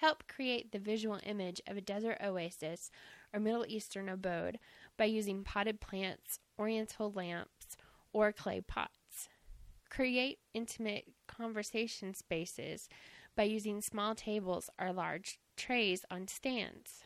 Help 0.00 0.26
create 0.26 0.72
the 0.72 0.78
visual 0.78 1.20
image 1.22 1.60
of 1.66 1.76
a 1.76 1.82
desert 1.82 2.16
oasis 2.24 2.90
or 3.30 3.40
Middle 3.40 3.66
Eastern 3.68 4.08
abode 4.08 4.58
by 4.96 5.04
using 5.04 5.44
potted 5.44 5.82
plants, 5.82 6.38
oriental 6.58 7.12
lamps, 7.12 7.76
or 8.10 8.32
clay 8.32 8.62
pots. 8.62 9.28
Create 9.90 10.38
intimate 10.54 11.08
conversation 11.28 12.14
spaces 12.14 12.88
by 13.36 13.42
using 13.42 13.82
small 13.82 14.14
tables 14.14 14.70
or 14.80 14.94
large 14.94 15.38
trays 15.58 16.06
on 16.10 16.26
stands. 16.26 17.02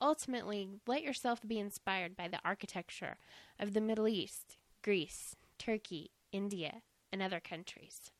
Ultimately, 0.00 0.68
let 0.88 1.04
yourself 1.04 1.42
be 1.46 1.60
inspired 1.60 2.16
by 2.16 2.26
the 2.26 2.40
architecture 2.44 3.18
of 3.60 3.72
the 3.72 3.80
Middle 3.80 4.08
East, 4.08 4.56
Greece, 4.84 5.34
Turkey, 5.58 6.10
India, 6.30 6.82
and 7.10 7.22
other 7.22 7.40
countries. 7.40 8.10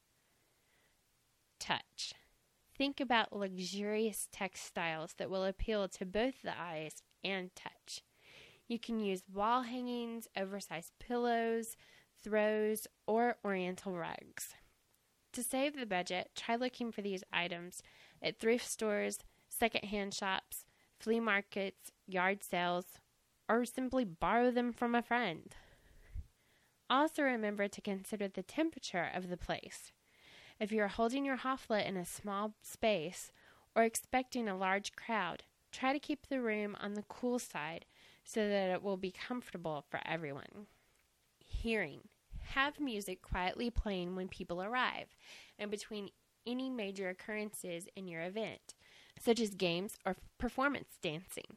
Touch. 1.61 2.15
Think 2.75 3.01
about 3.01 3.37
luxurious 3.37 4.29
textiles 4.33 5.13
that 5.19 5.29
will 5.29 5.45
appeal 5.45 5.87
to 5.89 6.07
both 6.07 6.41
the 6.43 6.59
eyes 6.59 7.03
and 7.23 7.55
touch. 7.55 8.01
You 8.67 8.79
can 8.79 8.99
use 8.99 9.23
wall 9.31 9.63
hangings, 9.63 10.27
oversized 10.35 10.93
pillows, 10.99 11.77
throws, 12.23 12.87
or 13.07 13.37
oriental 13.45 13.93
rugs. 13.93 14.55
To 15.35 15.43
save 15.43 15.77
the 15.77 15.85
budget, 15.85 16.31
try 16.35 16.57
looking 16.57 16.91
for 16.91 17.03
these 17.03 17.25
items 17.31 17.83
at 18.23 18.41
thrift 18.41 18.67
stores, 18.67 19.19
secondhand 19.51 20.15
shops, 20.15 20.65
flea 20.99 21.21
markets, 21.21 21.91
yard 22.07 22.43
sales, 22.43 22.87
or 23.51 23.67
simply 23.67 24.07
borrow 24.07 24.51
them 24.51 24.73
from 24.73 24.95
a 24.95 25.03
friend. 25.03 25.55
Also, 26.91 27.23
remember 27.23 27.67
to 27.69 27.81
consider 27.81 28.29
the 28.29 28.43
temperature 28.43 29.09
of 29.15 29.29
the 29.29 29.37
place. 29.37 29.93
If 30.61 30.71
you 30.71 30.83
are 30.83 30.89
holding 30.89 31.25
your 31.25 31.39
hafla 31.39 31.87
in 31.87 31.97
a 31.97 32.05
small 32.05 32.55
space 32.63 33.33
or 33.75 33.83
expecting 33.83 34.49
a 34.49 34.57
large 34.57 34.95
crowd, 34.95 35.45
try 35.73 35.93
to 35.93 35.99
keep 35.99 36.29
the 36.29 36.41
room 36.41 36.77
on 36.81 36.95
the 36.95 37.05
cool 37.09 37.39
side 37.39 37.87
so 38.25 38.49
that 38.49 38.71
it 38.71 38.83
will 38.83 38.97
be 38.97 39.11
comfortable 39.11 39.85
for 39.91 40.01
everyone. 40.07 40.67
Hearing. 41.45 42.01
Have 42.51 42.79
music 42.79 43.23
quietly 43.23 43.71
playing 43.71 44.15
when 44.15 44.29
people 44.29 44.63
arrive 44.63 45.17
and 45.59 45.71
between 45.71 46.11
any 46.47 46.69
major 46.69 47.09
occurrences 47.09 47.89
in 47.97 48.07
your 48.07 48.21
event, 48.21 48.75
such 49.19 49.41
as 49.41 49.51
games 49.51 49.97
or 50.05 50.17
performance 50.39 50.99
dancing. 51.03 51.57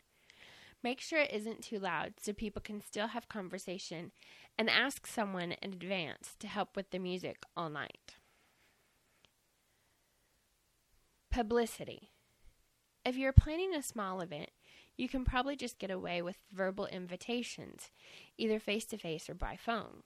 Make 0.83 1.01
sure 1.01 1.19
it 1.19 1.33
isn't 1.33 1.63
too 1.63 1.79
loud 1.79 2.13
so 2.21 2.33
people 2.33 2.61
can 2.61 2.81
still 2.81 3.07
have 3.07 3.27
conversation 3.27 4.11
and 4.57 4.69
ask 4.69 5.07
someone 5.07 5.53
in 5.53 5.73
advance 5.73 6.35
to 6.39 6.47
help 6.47 6.75
with 6.75 6.91
the 6.91 6.99
music 6.99 7.43
all 7.55 7.69
night. 7.69 8.15
Publicity. 11.31 12.11
If 13.03 13.15
you're 13.15 13.33
planning 13.33 13.73
a 13.73 13.81
small 13.81 14.21
event, 14.21 14.49
you 14.97 15.07
can 15.07 15.23
probably 15.23 15.55
just 15.55 15.79
get 15.79 15.91
away 15.91 16.21
with 16.21 16.37
verbal 16.51 16.87
invitations, 16.87 17.91
either 18.37 18.59
face 18.59 18.85
to 18.85 18.97
face 18.97 19.29
or 19.29 19.35
by 19.35 19.55
phone. 19.55 20.03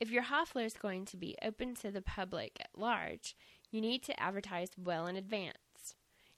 If 0.00 0.10
your 0.10 0.24
hafla 0.24 0.64
is 0.66 0.74
going 0.74 1.04
to 1.06 1.16
be 1.16 1.36
open 1.42 1.76
to 1.76 1.90
the 1.92 2.02
public 2.02 2.58
at 2.60 2.76
large, 2.76 3.36
you 3.70 3.80
need 3.80 4.02
to 4.02 4.20
advertise 4.20 4.70
well 4.76 5.06
in 5.06 5.14
advance. 5.14 5.56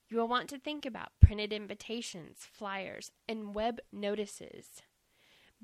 You 0.08 0.18
will 0.18 0.28
want 0.28 0.48
to 0.50 0.58
think 0.58 0.84
about 0.84 1.12
printed 1.20 1.52
invitations, 1.52 2.38
flyers, 2.52 3.10
and 3.28 3.54
web 3.54 3.80
notices. 3.92 4.82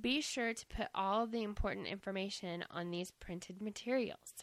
Be 0.00 0.20
sure 0.20 0.54
to 0.54 0.66
put 0.66 0.88
all 0.94 1.26
the 1.26 1.42
important 1.42 1.86
information 1.86 2.64
on 2.70 2.90
these 2.90 3.10
printed 3.10 3.60
materials. 3.60 4.34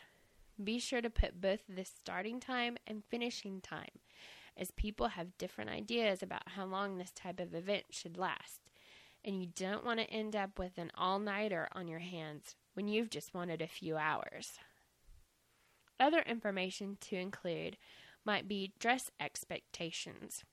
Be 0.63 0.79
sure 0.79 1.01
to 1.01 1.09
put 1.09 1.41
both 1.41 1.61
the 1.67 1.83
starting 1.83 2.39
time 2.39 2.77
and 2.85 3.03
finishing 3.03 3.59
time, 3.61 3.99
as 4.55 4.71
people 4.71 5.09
have 5.09 5.37
different 5.37 5.69
ideas 5.69 6.21
about 6.21 6.49
how 6.49 6.65
long 6.65 6.97
this 6.97 7.11
type 7.11 7.39
of 7.39 7.55
event 7.55 7.85
should 7.89 8.17
last, 8.17 8.61
and 9.25 9.39
you 9.39 9.47
don't 9.55 9.85
want 9.85 9.99
to 9.99 10.09
end 10.09 10.35
up 10.35 10.59
with 10.59 10.77
an 10.77 10.91
all 10.95 11.19
nighter 11.19 11.67
on 11.73 11.87
your 11.87 11.99
hands 11.99 12.55
when 12.73 12.87
you've 12.87 13.09
just 13.09 13.33
wanted 13.33 13.61
a 13.61 13.67
few 13.67 13.97
hours. 13.97 14.59
Other 15.99 16.21
information 16.21 16.97
to 17.01 17.15
include 17.15 17.77
might 18.27 18.45
be 18.45 18.73
dress 18.77 19.09
expectations. 19.21 20.43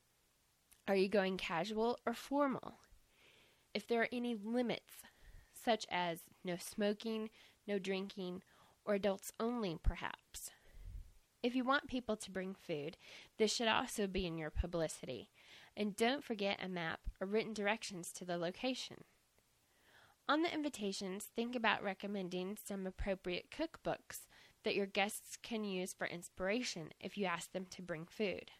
Are 0.87 0.95
you 0.95 1.09
going 1.09 1.35
casual 1.35 1.99
or 2.05 2.13
formal? 2.13 2.75
If 3.73 3.85
there 3.85 4.01
are 4.01 4.07
any 4.13 4.33
limits, 4.33 5.03
such 5.53 5.85
as 5.91 6.19
no 6.41 6.55
smoking, 6.57 7.29
no 7.67 7.77
drinking, 7.77 8.43
or 8.85 8.93
adults 8.93 9.33
only, 9.41 9.77
perhaps. 9.83 10.51
If 11.43 11.53
you 11.53 11.65
want 11.65 11.89
people 11.89 12.15
to 12.15 12.31
bring 12.31 12.55
food, 12.55 12.95
this 13.37 13.53
should 13.53 13.67
also 13.67 14.07
be 14.07 14.25
in 14.25 14.37
your 14.37 14.51
publicity. 14.51 15.31
And 15.75 15.97
don't 15.97 16.23
forget 16.23 16.63
a 16.63 16.69
map 16.69 17.01
or 17.19 17.27
written 17.27 17.53
directions 17.53 18.13
to 18.13 18.23
the 18.23 18.37
location. 18.37 19.03
On 20.29 20.43
the 20.43 20.53
invitations, 20.53 21.25
think 21.25 21.57
about 21.57 21.83
recommending 21.83 22.57
some 22.63 22.87
appropriate 22.87 23.51
cookbooks 23.51 24.27
that 24.65 24.75
your 24.75 24.87
guests 24.87 25.37
can 25.41 25.63
use 25.63 25.93
for 25.93 26.07
inspiration 26.07 26.89
if 26.99 27.17
you 27.17 27.25
ask 27.25 27.53
them 27.53 27.65
to 27.69 27.81
bring 27.81 28.05
food. 28.05 28.51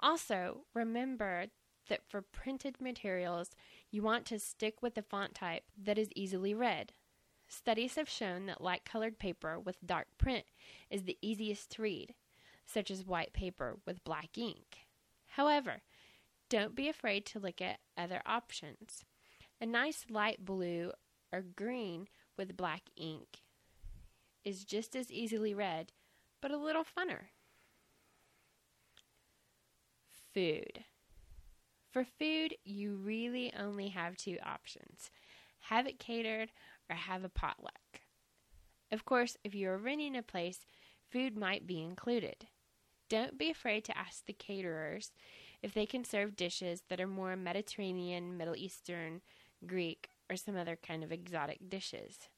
Also, 0.00 0.64
remember 0.74 1.46
that 1.88 2.00
for 2.06 2.20
printed 2.20 2.80
materials, 2.80 3.50
you 3.90 4.02
want 4.02 4.26
to 4.26 4.38
stick 4.38 4.82
with 4.82 4.94
the 4.94 5.02
font 5.02 5.34
type 5.34 5.62
that 5.80 5.98
is 5.98 6.10
easily 6.14 6.52
read. 6.52 6.92
Studies 7.48 7.94
have 7.94 8.08
shown 8.08 8.46
that 8.46 8.60
light 8.60 8.84
colored 8.84 9.18
paper 9.18 9.58
with 9.58 9.86
dark 9.86 10.08
print 10.18 10.44
is 10.90 11.04
the 11.04 11.16
easiest 11.22 11.70
to 11.72 11.82
read, 11.82 12.14
such 12.66 12.90
as 12.90 13.06
white 13.06 13.32
paper 13.32 13.76
with 13.86 14.04
black 14.04 14.36
ink. 14.36 14.86
However, 15.28 15.82
don't 16.50 16.74
be 16.74 16.88
afraid 16.88 17.24
to 17.26 17.38
look 17.38 17.62
at 17.62 17.78
other 17.96 18.20
options. 18.26 19.04
A 19.60 19.66
nice 19.66 20.04
light 20.10 20.44
blue 20.44 20.92
or 21.32 21.40
green 21.40 22.08
with 22.36 22.56
black 22.56 22.82
ink 22.96 23.42
is 24.44 24.64
just 24.64 24.96
as 24.96 25.10
easily 25.10 25.54
read, 25.54 25.92
but 26.40 26.50
a 26.50 26.56
little 26.56 26.84
funner. 26.84 27.26
Food. 30.34 30.84
For 31.90 32.04
food, 32.04 32.54
you 32.64 32.94
really 32.94 33.52
only 33.58 33.88
have 33.88 34.16
two 34.16 34.38
options 34.44 35.10
have 35.68 35.86
it 35.86 35.98
catered 35.98 36.50
or 36.88 36.96
have 36.96 37.24
a 37.24 37.28
potluck. 37.28 38.00
Of 38.90 39.04
course, 39.04 39.36
if 39.44 39.54
you 39.54 39.68
are 39.68 39.76
renting 39.76 40.16
a 40.16 40.22
place, 40.22 40.60
food 41.10 41.36
might 41.36 41.66
be 41.66 41.82
included. 41.82 42.46
Don't 43.08 43.38
be 43.38 43.50
afraid 43.50 43.84
to 43.84 43.98
ask 43.98 44.24
the 44.24 44.32
caterers 44.32 45.12
if 45.62 45.74
they 45.74 45.86
can 45.86 46.04
serve 46.04 46.36
dishes 46.36 46.82
that 46.88 47.00
are 47.00 47.06
more 47.06 47.36
Mediterranean, 47.36 48.36
Middle 48.36 48.56
Eastern, 48.56 49.20
Greek, 49.66 50.08
or 50.30 50.36
some 50.36 50.56
other 50.56 50.76
kind 50.76 51.02
of 51.02 51.12
exotic 51.12 51.68
dishes. 51.68 52.28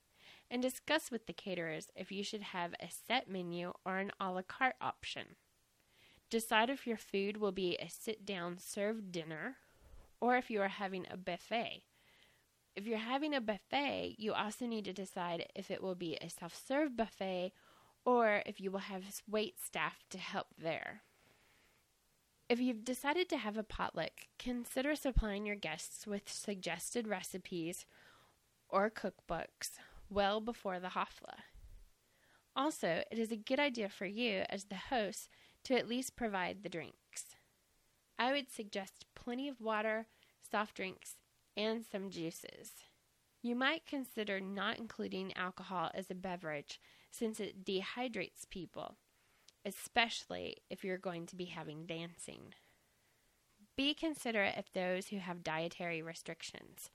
And 0.51 0.61
discuss 0.61 1.11
with 1.11 1.27
the 1.27 1.33
caterers 1.33 1.91
if 1.95 2.11
you 2.11 2.25
should 2.25 2.43
have 2.43 2.75
a 2.81 2.89
set 2.91 3.31
menu 3.31 3.73
or 3.85 3.99
an 3.99 4.11
a 4.19 4.33
la 4.33 4.43
carte 4.43 4.75
option. 4.81 5.37
Decide 6.29 6.71
if 6.71 6.87
your 6.87 6.97
food 6.97 7.37
will 7.37 7.53
be 7.53 7.77
a 7.77 7.89
sit 7.89 8.27
down 8.27 8.59
served 8.59 9.13
dinner 9.13 9.57
or 10.21 10.37
if 10.37 10.51
you 10.51 10.61
are 10.61 10.69
having 10.69 11.07
a 11.11 11.17
buffet. 11.17 11.83
If 12.77 12.87
you're 12.87 12.99
having 12.99 13.35
a 13.35 13.41
buffet, 13.41 14.17
you 14.19 14.33
also 14.33 14.67
need 14.67 14.85
to 14.87 14.93
decide 14.93 15.47
if 15.55 15.71
it 15.71 15.83
will 15.83 15.95
be 15.95 16.17
a 16.17 16.29
self 16.29 16.55
serve 16.55 16.97
buffet 16.97 17.53
or 18.05 18.43
if 18.47 18.61
you 18.61 18.71
will 18.71 18.81
have 18.81 19.05
wait 19.29 19.61
staff 19.61 20.05
to 20.11 20.19
help 20.19 20.49
there. 20.59 21.03
If 22.49 22.61
you've 22.61 22.85
decided 22.85 23.29
to 23.29 23.37
have 23.37 23.57
a 23.57 23.63
potluck, 23.63 24.27
consider 24.39 24.97
supplying 24.97 25.47
your 25.47 25.57
guests 25.57 26.07
with 26.07 26.29
suggested 26.29 27.07
recipes 27.07 27.87
or 28.69 28.91
cookbooks 28.91 29.79
well 30.11 30.41
before 30.41 30.81
the 30.81 30.89
hafla. 30.89 31.41
Also, 32.57 33.03
it 33.11 33.19
is 33.19 33.31
a 33.31 33.37
good 33.37 33.61
idea 33.61 33.89
for 33.89 34.07
you 34.07 34.45
as 34.51 34.65
the 34.65 34.77
host 34.91 35.29
to 35.65 35.75
at 35.75 35.89
least 35.89 36.17
provide 36.17 36.63
the 36.63 36.69
drinks. 36.69 37.37
I 38.19 38.33
would 38.33 38.51
suggest 38.51 39.07
plenty 39.15 39.49
of 39.49 39.61
water, 39.61 40.07
soft 40.51 40.75
drinks, 40.75 41.17
and 41.57 41.85
some 41.85 42.11
juices. 42.11 42.73
You 43.43 43.57
might 43.57 43.87
consider 43.87 44.41
not 44.41 44.79
including 44.79 45.35
alcohol 45.37 45.91
as 45.95 46.11
a 46.11 46.15
beverage 46.15 46.81
since 47.11 47.41
it 47.41 47.65
dehydrates 47.65 48.49
people 48.51 48.97
especially 49.65 50.57
if 50.69 50.85
you're 50.85 50.99
going 50.99 51.27
to 51.27 51.37
be 51.37 51.47
having 51.47 51.87
dancing. 51.87 52.55
Be 53.77 53.95
considerate 53.95 54.57
of 54.57 54.67
those 54.75 55.09
who 55.09 55.19
have 55.19 55.43
dietary 55.43 56.03
restrictions. 56.03 56.91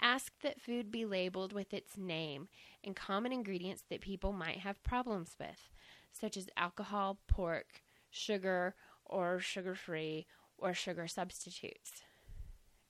Ask 0.00 0.32
that 0.42 0.60
food 0.60 0.90
be 0.90 1.04
labeled 1.04 1.52
with 1.52 1.72
its 1.72 1.96
name 1.96 2.48
and 2.84 2.94
common 2.94 3.32
ingredients 3.32 3.84
that 3.88 4.00
people 4.00 4.32
might 4.32 4.58
have 4.58 4.82
problems 4.82 5.36
with, 5.40 5.70
such 6.12 6.36
as 6.36 6.48
alcohol, 6.56 7.18
pork, 7.26 7.82
sugar, 8.10 8.74
or 9.04 9.40
sugar 9.40 9.74
free, 9.74 10.26
or 10.58 10.74
sugar 10.74 11.06
substitutes. 11.06 12.02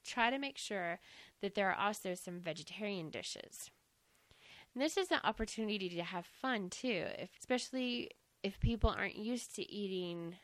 Try 0.04 0.30
to 0.30 0.38
make 0.38 0.58
sure 0.58 1.00
that 1.40 1.54
there 1.54 1.70
are 1.70 1.86
also 1.86 2.14
some 2.14 2.40
vegetarian 2.40 3.10
dishes. 3.10 3.70
And 4.74 4.82
this 4.82 4.96
is 4.96 5.10
an 5.10 5.20
opportunity 5.24 5.88
to 5.88 6.02
have 6.02 6.26
fun 6.26 6.70
too, 6.70 7.06
if, 7.18 7.30
especially 7.38 8.10
if 8.42 8.60
people 8.60 8.90
aren't 8.90 9.16
used 9.16 9.54
to 9.56 9.70
eating 9.70 10.36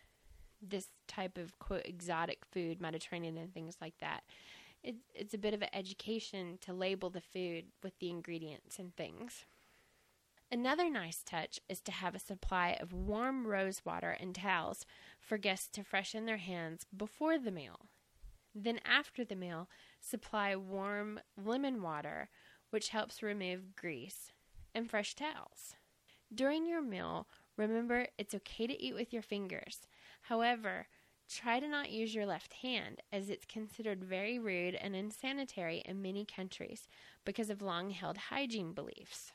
this 0.61 0.87
type 1.07 1.39
of 1.39 1.59
quote 1.59 1.83
exotic 1.85 2.39
food, 2.51 2.81
Mediterranean 2.81 3.37
and 3.37 3.53
things 3.53 3.77
like 3.81 3.95
that, 4.01 4.23
it, 4.83 4.97
it's 5.15 5.35
a 5.35 5.39
bit 5.39 5.55
of 5.55 5.63
an 5.63 5.69
education 5.73 6.59
to 6.63 6.73
label 6.73 7.11
the 7.11 7.21
food 7.21 7.67
with 7.83 7.99
the 7.99 8.11
ingredients 8.11 8.79
and 8.79 8.95
things. 8.95 9.45
Another 10.51 10.91
nice 10.91 11.23
touch 11.23 11.61
is 11.69 11.81
to 11.83 11.93
have 11.93 12.15
a 12.15 12.21
supply 12.21 12.77
of 12.79 12.93
warm 12.93 13.47
rose 13.47 13.83
water 13.85 14.17
and 14.19 14.35
towels 14.35 14.85
for 15.21 15.39
guests 15.39 15.69
to 15.69 15.83
freshen 15.83 16.27
their 16.27 16.37
hands 16.37 16.85
before 16.95 17.39
the 17.39 17.51
meal. 17.51 17.87
Then, 18.55 18.81
after 18.85 19.25
the 19.25 19.35
meal, 19.35 19.69
supply 19.99 20.55
warm 20.55 21.21
lemon 21.43 21.81
water, 21.81 22.29
which 22.69 22.91
helps 22.91 23.23
remove 23.23 23.75
grease, 23.77 24.33
and 24.75 24.91
fresh 24.91 25.15
towels. 25.15 25.75
During 26.35 26.67
your 26.67 26.83
meal, 26.83 27.27
Remember, 27.57 28.07
it's 28.17 28.35
okay 28.35 28.67
to 28.67 28.83
eat 28.83 28.95
with 28.95 29.13
your 29.13 29.23
fingers. 29.23 29.81
However, 30.23 30.87
try 31.29 31.61
to 31.61 31.69
not 31.69 31.91
use 31.91 32.15
your 32.15 32.27
left 32.27 32.55
hand, 32.55 33.01
as 33.13 33.31
it's 33.31 33.45
considered 33.47 34.05
very 34.05 34.39
rude 34.39 34.75
and 34.75 34.95
unsanitary 34.95 35.83
in 35.85 36.03
many 36.03 36.25
countries 36.25 36.89
because 37.25 37.51
of 37.51 37.63
long 37.63 37.91
held 37.91 38.17
hygiene 38.17 38.73
beliefs. 38.73 39.33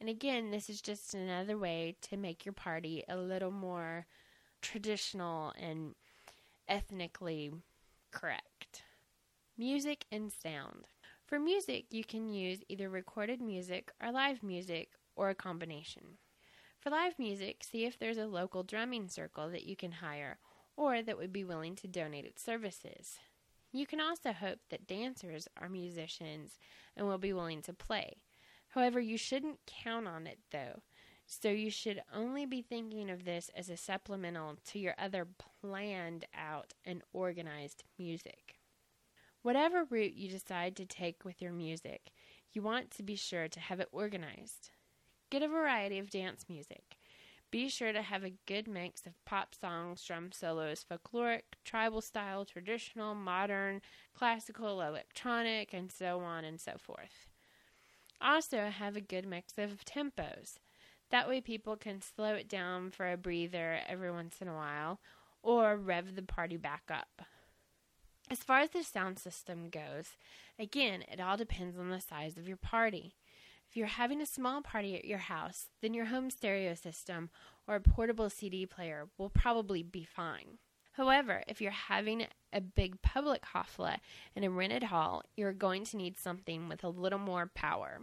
And 0.00 0.08
again, 0.08 0.50
this 0.50 0.70
is 0.70 0.80
just 0.80 1.14
another 1.14 1.58
way 1.58 1.96
to 2.02 2.16
make 2.16 2.44
your 2.44 2.52
party 2.52 3.02
a 3.08 3.16
little 3.16 3.50
more 3.50 4.06
traditional 4.62 5.52
and 5.58 5.94
ethnically 6.68 7.50
correct. 8.12 8.82
Music 9.56 10.04
and 10.12 10.32
sound. 10.32 10.86
For 11.26 11.38
music, 11.38 11.86
you 11.90 12.04
can 12.04 12.28
use 12.28 12.60
either 12.68 12.88
recorded 12.88 13.40
music 13.40 13.90
or 14.02 14.12
live 14.12 14.42
music 14.42 14.90
or 15.16 15.30
a 15.30 15.34
combination. 15.34 16.18
For 16.80 16.90
live 16.90 17.18
music, 17.18 17.64
see 17.64 17.84
if 17.84 17.98
there's 17.98 18.18
a 18.18 18.26
local 18.26 18.62
drumming 18.62 19.08
circle 19.08 19.50
that 19.50 19.64
you 19.64 19.74
can 19.74 19.92
hire 19.92 20.38
or 20.78 21.02
that 21.02 21.18
would 21.18 21.32
be 21.32 21.44
willing 21.44 21.74
to 21.74 21.88
donate 21.88 22.24
its 22.24 22.40
services. 22.40 23.18
You 23.72 23.84
can 23.84 24.00
also 24.00 24.32
hope 24.32 24.60
that 24.70 24.86
dancers 24.86 25.48
are 25.60 25.68
musicians 25.68 26.56
and 26.96 27.06
will 27.06 27.18
be 27.18 27.32
willing 27.32 27.62
to 27.62 27.72
play. 27.74 28.18
However, 28.68 29.00
you 29.00 29.18
shouldn't 29.18 29.58
count 29.66 30.06
on 30.06 30.28
it 30.28 30.38
though, 30.52 30.82
so 31.26 31.48
you 31.48 31.68
should 31.68 32.00
only 32.14 32.46
be 32.46 32.62
thinking 32.62 33.10
of 33.10 33.24
this 33.24 33.50
as 33.56 33.68
a 33.68 33.76
supplemental 33.76 34.56
to 34.68 34.78
your 34.78 34.94
other 34.96 35.26
planned 35.60 36.26
out 36.32 36.74
and 36.84 37.02
organized 37.12 37.82
music. 37.98 38.60
Whatever 39.42 39.84
route 39.84 40.14
you 40.14 40.28
decide 40.28 40.76
to 40.76 40.86
take 40.86 41.24
with 41.24 41.42
your 41.42 41.52
music, 41.52 42.12
you 42.52 42.62
want 42.62 42.92
to 42.92 43.02
be 43.02 43.16
sure 43.16 43.48
to 43.48 43.60
have 43.60 43.80
it 43.80 43.88
organized. 43.90 44.70
Get 45.28 45.42
a 45.42 45.48
variety 45.48 45.98
of 45.98 46.08
dance 46.08 46.46
music. 46.48 46.97
Be 47.50 47.68
sure 47.68 47.92
to 47.92 48.02
have 48.02 48.24
a 48.24 48.34
good 48.46 48.68
mix 48.68 49.06
of 49.06 49.24
pop 49.24 49.54
songs, 49.54 50.04
drum 50.04 50.32
solos, 50.32 50.84
folkloric, 50.84 51.42
tribal 51.64 52.02
style, 52.02 52.44
traditional, 52.44 53.14
modern, 53.14 53.80
classical, 54.14 54.82
electronic, 54.82 55.72
and 55.72 55.90
so 55.90 56.20
on 56.20 56.44
and 56.44 56.60
so 56.60 56.72
forth. 56.78 57.26
Also, 58.20 58.66
have 58.66 58.96
a 58.96 59.00
good 59.00 59.26
mix 59.26 59.56
of 59.56 59.84
tempos. 59.86 60.58
That 61.10 61.26
way, 61.26 61.40
people 61.40 61.76
can 61.76 62.02
slow 62.02 62.34
it 62.34 62.48
down 62.48 62.90
for 62.90 63.10
a 63.10 63.16
breather 63.16 63.80
every 63.88 64.10
once 64.10 64.36
in 64.42 64.48
a 64.48 64.54
while 64.54 65.00
or 65.42 65.76
rev 65.76 66.16
the 66.16 66.22
party 66.22 66.58
back 66.58 66.82
up. 66.90 67.22
As 68.30 68.40
far 68.40 68.60
as 68.60 68.70
the 68.70 68.82
sound 68.82 69.18
system 69.18 69.70
goes, 69.70 70.18
again, 70.58 71.02
it 71.10 71.18
all 71.18 71.38
depends 71.38 71.78
on 71.78 71.88
the 71.88 72.00
size 72.00 72.36
of 72.36 72.46
your 72.46 72.58
party. 72.58 73.14
If 73.68 73.76
you're 73.76 73.86
having 73.86 74.22
a 74.22 74.26
small 74.26 74.62
party 74.62 74.96
at 74.96 75.04
your 75.04 75.18
house, 75.18 75.68
then 75.82 75.92
your 75.92 76.06
home 76.06 76.30
stereo 76.30 76.74
system 76.74 77.28
or 77.66 77.74
a 77.74 77.80
portable 77.80 78.30
CD 78.30 78.64
player 78.64 79.08
will 79.18 79.28
probably 79.28 79.82
be 79.82 80.04
fine. 80.04 80.56
However, 80.92 81.42
if 81.46 81.60
you're 81.60 81.70
having 81.70 82.26
a 82.50 82.62
big 82.62 83.02
public 83.02 83.42
hafla 83.54 83.98
in 84.34 84.42
a 84.42 84.50
rented 84.50 84.84
hall, 84.84 85.22
you're 85.36 85.52
going 85.52 85.84
to 85.84 85.98
need 85.98 86.18
something 86.18 86.68
with 86.68 86.82
a 86.82 86.88
little 86.88 87.18
more 87.18 87.50
power. 87.54 88.00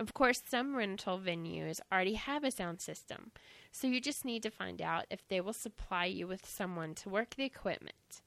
Of 0.00 0.14
course, 0.14 0.42
some 0.48 0.74
rental 0.74 1.18
venues 1.18 1.80
already 1.92 2.14
have 2.14 2.42
a 2.42 2.50
sound 2.50 2.80
system, 2.80 3.32
so 3.70 3.86
you 3.86 4.00
just 4.00 4.24
need 4.24 4.42
to 4.42 4.50
find 4.50 4.80
out 4.80 5.04
if 5.10 5.26
they 5.28 5.40
will 5.40 5.52
supply 5.52 6.06
you 6.06 6.26
with 6.26 6.46
someone 6.46 6.94
to 6.96 7.10
work 7.10 7.34
the 7.36 7.44
equipment. 7.44 8.22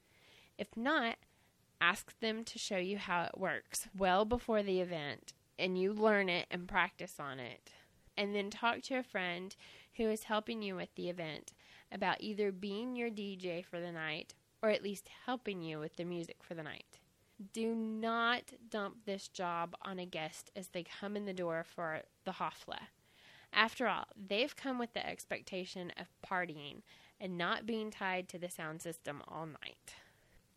If 0.57 0.77
not, 0.77 1.17
ask 1.81 2.17
them 2.19 2.43
to 2.45 2.59
show 2.59 2.77
you 2.77 2.97
how 2.97 3.23
it 3.23 3.37
works 3.37 3.87
well 3.97 4.25
before 4.25 4.63
the 4.63 4.79
event 4.79 5.33
and 5.59 5.77
you 5.77 5.93
learn 5.93 6.29
it 6.29 6.47
and 6.49 6.67
practice 6.67 7.15
on 7.19 7.39
it. 7.39 7.71
And 8.17 8.33
then 8.33 8.49
talk 8.49 8.81
to 8.83 8.95
a 8.95 9.03
friend 9.03 9.55
who 9.97 10.09
is 10.09 10.23
helping 10.23 10.61
you 10.61 10.75
with 10.75 10.93
the 10.95 11.09
event 11.09 11.53
about 11.91 12.21
either 12.21 12.51
being 12.51 12.95
your 12.95 13.09
DJ 13.09 13.63
for 13.63 13.79
the 13.79 13.91
night 13.91 14.33
or 14.61 14.69
at 14.69 14.83
least 14.83 15.09
helping 15.25 15.61
you 15.61 15.79
with 15.79 15.95
the 15.95 16.05
music 16.05 16.37
for 16.41 16.53
the 16.53 16.63
night. 16.63 16.99
Do 17.53 17.73
not 17.73 18.51
dump 18.69 19.05
this 19.05 19.27
job 19.27 19.75
on 19.83 19.99
a 19.99 20.05
guest 20.05 20.51
as 20.55 20.67
they 20.67 20.83
come 20.83 21.15
in 21.15 21.25
the 21.25 21.33
door 21.33 21.63
for 21.63 22.01
the 22.25 22.33
Hafla. 22.33 22.79
After 23.53 23.87
all, 23.87 24.05
they've 24.15 24.55
come 24.55 24.77
with 24.77 24.93
the 24.93 25.05
expectation 25.05 25.91
of 25.97 26.07
partying 26.25 26.81
and 27.19 27.37
not 27.37 27.65
being 27.65 27.91
tied 27.91 28.27
to 28.29 28.37
the 28.37 28.49
sound 28.49 28.81
system 28.81 29.21
all 29.27 29.45
night. 29.45 29.95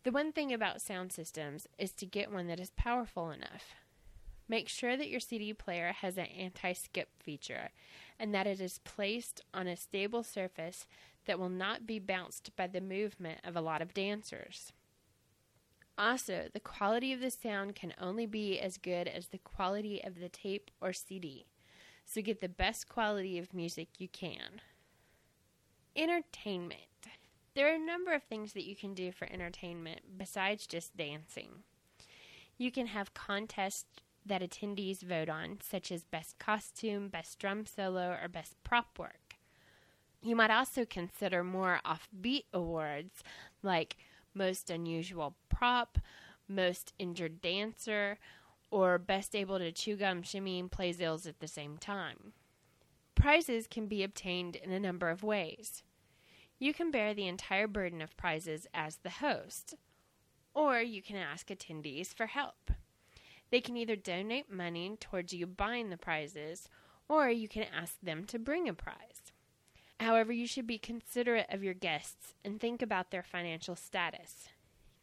The 0.03 0.11
one 0.11 0.33
thing 0.33 0.51
about 0.51 0.81
sound 0.81 1.13
systems 1.13 1.67
is 1.77 1.93
to 1.93 2.05
get 2.05 2.31
one 2.31 2.47
that 2.47 2.59
is 2.59 2.71
powerful 2.75 3.31
enough. 3.31 3.75
Make 4.53 4.69
sure 4.69 4.95
that 4.95 5.09
your 5.09 5.19
CD 5.19 5.51
player 5.51 5.95
has 6.01 6.15
an 6.15 6.27
anti 6.27 6.73
skip 6.73 7.09
feature 7.17 7.71
and 8.19 8.35
that 8.35 8.45
it 8.45 8.61
is 8.61 8.77
placed 8.83 9.41
on 9.51 9.65
a 9.65 9.75
stable 9.75 10.21
surface 10.21 10.85
that 11.25 11.39
will 11.39 11.49
not 11.49 11.87
be 11.87 11.97
bounced 11.97 12.55
by 12.55 12.67
the 12.67 12.79
movement 12.79 13.39
of 13.43 13.55
a 13.55 13.61
lot 13.61 13.81
of 13.81 13.95
dancers. 13.95 14.71
Also, 15.97 16.49
the 16.53 16.59
quality 16.59 17.11
of 17.11 17.19
the 17.19 17.31
sound 17.31 17.73
can 17.73 17.95
only 17.99 18.27
be 18.27 18.59
as 18.59 18.77
good 18.77 19.07
as 19.07 19.29
the 19.29 19.39
quality 19.39 20.03
of 20.03 20.19
the 20.19 20.29
tape 20.29 20.69
or 20.79 20.93
CD, 20.93 21.47
so 22.05 22.21
get 22.21 22.39
the 22.39 22.47
best 22.47 22.87
quality 22.87 23.39
of 23.39 23.55
music 23.55 23.87
you 23.97 24.07
can. 24.07 24.61
Entertainment. 25.95 27.07
There 27.55 27.71
are 27.71 27.75
a 27.75 27.83
number 27.83 28.13
of 28.13 28.21
things 28.21 28.53
that 28.53 28.67
you 28.67 28.75
can 28.75 28.93
do 28.93 29.11
for 29.11 29.27
entertainment 29.33 30.01
besides 30.15 30.67
just 30.67 30.95
dancing. 30.95 31.63
You 32.55 32.71
can 32.71 32.85
have 32.85 33.15
contests 33.15 34.02
that 34.25 34.41
attendees 34.41 35.01
vote 35.01 35.29
on, 35.29 35.57
such 35.61 35.91
as 35.91 36.03
best 36.03 36.39
costume, 36.39 37.09
best 37.09 37.39
drum 37.39 37.65
solo, 37.65 38.17
or 38.21 38.27
best 38.27 38.55
prop 38.63 38.97
work. 38.97 39.35
You 40.21 40.35
might 40.35 40.51
also 40.51 40.85
consider 40.85 41.43
more 41.43 41.81
offbeat 41.85 42.45
awards 42.53 43.23
like 43.61 43.97
most 44.33 44.69
unusual 44.69 45.35
prop, 45.49 45.99
most 46.47 46.93
injured 46.97 47.41
dancer, 47.41 48.17
or 48.71 48.97
best 48.97 49.35
able 49.35 49.59
to 49.59 49.71
chew 49.71 49.95
gum, 49.95 50.23
shimmy, 50.23 50.59
and 50.59 50.71
play 50.71 50.93
zills 50.93 51.27
at 51.27 51.39
the 51.39 51.47
same 51.47 51.77
time. 51.77 52.33
Prizes 53.15 53.67
can 53.67 53.87
be 53.87 54.03
obtained 54.03 54.55
in 54.55 54.71
a 54.71 54.79
number 54.79 55.09
of 55.09 55.23
ways. 55.23 55.83
You 56.57 56.73
can 56.73 56.89
bear 56.89 57.13
the 57.13 57.27
entire 57.27 57.67
burden 57.67 58.01
of 58.01 58.17
prizes 58.17 58.65
as 58.73 58.97
the 58.97 59.09
host, 59.09 59.75
or 60.53 60.79
you 60.79 61.01
can 61.01 61.17
ask 61.17 61.47
attendees 61.47 62.13
for 62.13 62.27
help. 62.27 62.71
They 63.53 63.61
can 63.61 63.77
either 63.77 63.95
donate 63.95 64.51
money 64.51 64.97
towards 64.99 65.31
you 65.31 65.45
buying 65.45 65.91
the 65.91 65.95
prizes, 65.95 66.67
or 67.07 67.29
you 67.29 67.47
can 67.47 67.67
ask 67.71 68.01
them 68.01 68.23
to 68.23 68.39
bring 68.39 68.67
a 68.67 68.73
prize. 68.73 69.31
However, 69.99 70.33
you 70.33 70.47
should 70.47 70.65
be 70.65 70.79
considerate 70.79 71.45
of 71.51 71.63
your 71.63 71.75
guests 71.75 72.33
and 72.43 72.59
think 72.59 72.81
about 72.81 73.11
their 73.11 73.21
financial 73.21 73.75
status. 73.75 74.47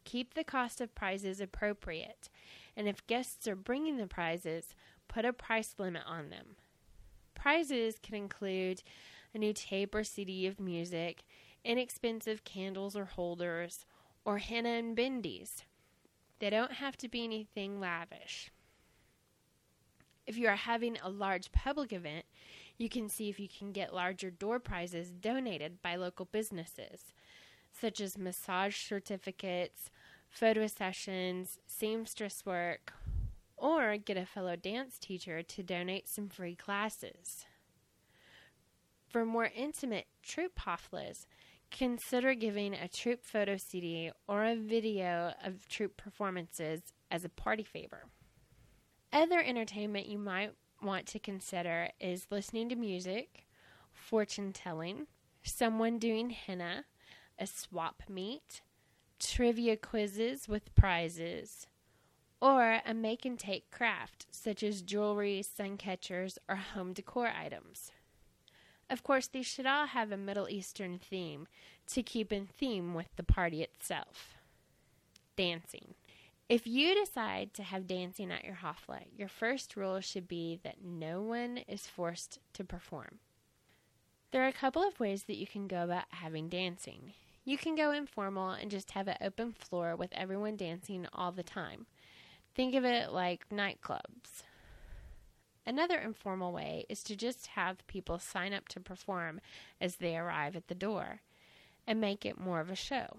Keep 0.02 0.34
the 0.34 0.42
cost 0.42 0.80
of 0.80 0.96
prizes 0.96 1.40
appropriate, 1.40 2.28
and 2.76 2.88
if 2.88 3.06
guests 3.06 3.46
are 3.46 3.54
bringing 3.54 3.98
the 3.98 4.08
prizes, 4.08 4.74
put 5.06 5.24
a 5.24 5.32
price 5.32 5.76
limit 5.78 6.02
on 6.04 6.30
them. 6.30 6.56
Prizes 7.36 8.00
can 8.02 8.16
include 8.16 8.82
a 9.32 9.38
new 9.38 9.52
tape 9.52 9.94
or 9.94 10.02
CD 10.02 10.48
of 10.48 10.58
music, 10.58 11.22
inexpensive 11.64 12.42
candles 12.42 12.96
or 12.96 13.04
holders, 13.04 13.86
or 14.24 14.38
henna 14.38 14.70
and 14.70 14.96
bindis. 14.96 15.62
They 16.40 16.50
don't 16.50 16.72
have 16.72 16.96
to 16.98 17.08
be 17.08 17.22
anything 17.22 17.78
lavish. 17.78 18.50
If 20.26 20.36
you 20.36 20.48
are 20.48 20.56
having 20.56 20.96
a 21.02 21.10
large 21.10 21.52
public 21.52 21.92
event, 21.92 22.24
you 22.78 22.88
can 22.88 23.08
see 23.08 23.28
if 23.28 23.38
you 23.38 23.48
can 23.48 23.72
get 23.72 23.94
larger 23.94 24.30
door 24.30 24.58
prizes 24.58 25.10
donated 25.10 25.82
by 25.82 25.96
local 25.96 26.24
businesses, 26.24 27.12
such 27.72 28.00
as 28.00 28.16
massage 28.16 28.76
certificates, 28.76 29.90
photo 30.30 30.66
sessions, 30.66 31.58
seamstress 31.66 32.44
work, 32.46 32.94
or 33.56 33.98
get 33.98 34.16
a 34.16 34.24
fellow 34.24 34.56
dance 34.56 34.98
teacher 34.98 35.42
to 35.42 35.62
donate 35.62 36.08
some 36.08 36.28
free 36.28 36.54
classes. 36.54 37.44
For 39.08 39.26
more 39.26 39.50
intimate 39.54 40.06
troupe 40.22 40.60
haflas, 40.60 41.26
consider 41.70 42.34
giving 42.34 42.74
a 42.74 42.88
troupe 42.88 43.24
photo 43.24 43.56
CD 43.56 44.10
or 44.28 44.44
a 44.44 44.56
video 44.56 45.32
of 45.44 45.68
troupe 45.68 45.96
performances 45.96 46.80
as 47.10 47.24
a 47.24 47.28
party 47.28 47.64
favor. 47.64 48.04
Other 49.12 49.40
entertainment 49.40 50.06
you 50.06 50.18
might 50.18 50.52
want 50.82 51.06
to 51.06 51.18
consider 51.18 51.88
is 52.00 52.26
listening 52.30 52.68
to 52.68 52.76
music, 52.76 53.46
fortune 53.92 54.52
telling, 54.52 55.06
someone 55.42 55.98
doing 55.98 56.30
henna, 56.30 56.84
a 57.38 57.46
swap 57.46 58.02
meet, 58.08 58.62
trivia 59.18 59.76
quizzes 59.76 60.48
with 60.48 60.74
prizes, 60.74 61.66
or 62.40 62.80
a 62.86 62.94
make 62.94 63.24
and 63.24 63.38
take 63.38 63.70
craft 63.70 64.26
such 64.30 64.62
as 64.62 64.82
jewelry, 64.82 65.42
sun 65.42 65.76
catchers, 65.76 66.38
or 66.48 66.56
home 66.56 66.92
decor 66.92 67.28
items. 67.28 67.92
Of 68.90 69.04
course, 69.04 69.28
these 69.28 69.46
should 69.46 69.66
all 69.66 69.86
have 69.86 70.10
a 70.10 70.16
Middle 70.16 70.48
Eastern 70.48 70.98
theme 70.98 71.46
to 71.92 72.02
keep 72.02 72.32
in 72.32 72.46
theme 72.46 72.92
with 72.92 73.06
the 73.14 73.22
party 73.22 73.62
itself. 73.62 74.34
Dancing. 75.36 75.94
If 76.48 76.66
you 76.66 76.96
decide 76.96 77.54
to 77.54 77.62
have 77.62 77.86
dancing 77.86 78.32
at 78.32 78.44
your 78.44 78.56
hafla, 78.56 79.02
your 79.16 79.28
first 79.28 79.76
rule 79.76 80.00
should 80.00 80.26
be 80.26 80.58
that 80.64 80.84
no 80.84 81.22
one 81.22 81.58
is 81.68 81.86
forced 81.86 82.40
to 82.54 82.64
perform. 82.64 83.20
There 84.32 84.42
are 84.42 84.48
a 84.48 84.52
couple 84.52 84.82
of 84.82 84.98
ways 84.98 85.24
that 85.24 85.36
you 85.36 85.46
can 85.46 85.68
go 85.68 85.84
about 85.84 86.06
having 86.10 86.48
dancing. 86.48 87.12
You 87.44 87.56
can 87.56 87.76
go 87.76 87.92
informal 87.92 88.50
and 88.50 88.70
just 88.70 88.90
have 88.92 89.06
an 89.06 89.16
open 89.20 89.52
floor 89.52 89.94
with 89.94 90.12
everyone 90.12 90.56
dancing 90.56 91.06
all 91.14 91.30
the 91.30 91.44
time. 91.44 91.86
Think 92.56 92.74
of 92.74 92.84
it 92.84 93.12
like 93.12 93.48
nightclubs. 93.48 94.42
Another 95.70 95.98
informal 95.98 96.50
way 96.50 96.84
is 96.88 97.04
to 97.04 97.14
just 97.14 97.46
have 97.46 97.86
people 97.86 98.18
sign 98.18 98.52
up 98.52 98.66
to 98.70 98.80
perform 98.80 99.40
as 99.80 99.94
they 99.94 100.16
arrive 100.16 100.56
at 100.56 100.66
the 100.66 100.74
door 100.74 101.20
and 101.86 102.00
make 102.00 102.26
it 102.26 102.40
more 102.40 102.58
of 102.58 102.72
a 102.72 102.74
show. 102.74 103.18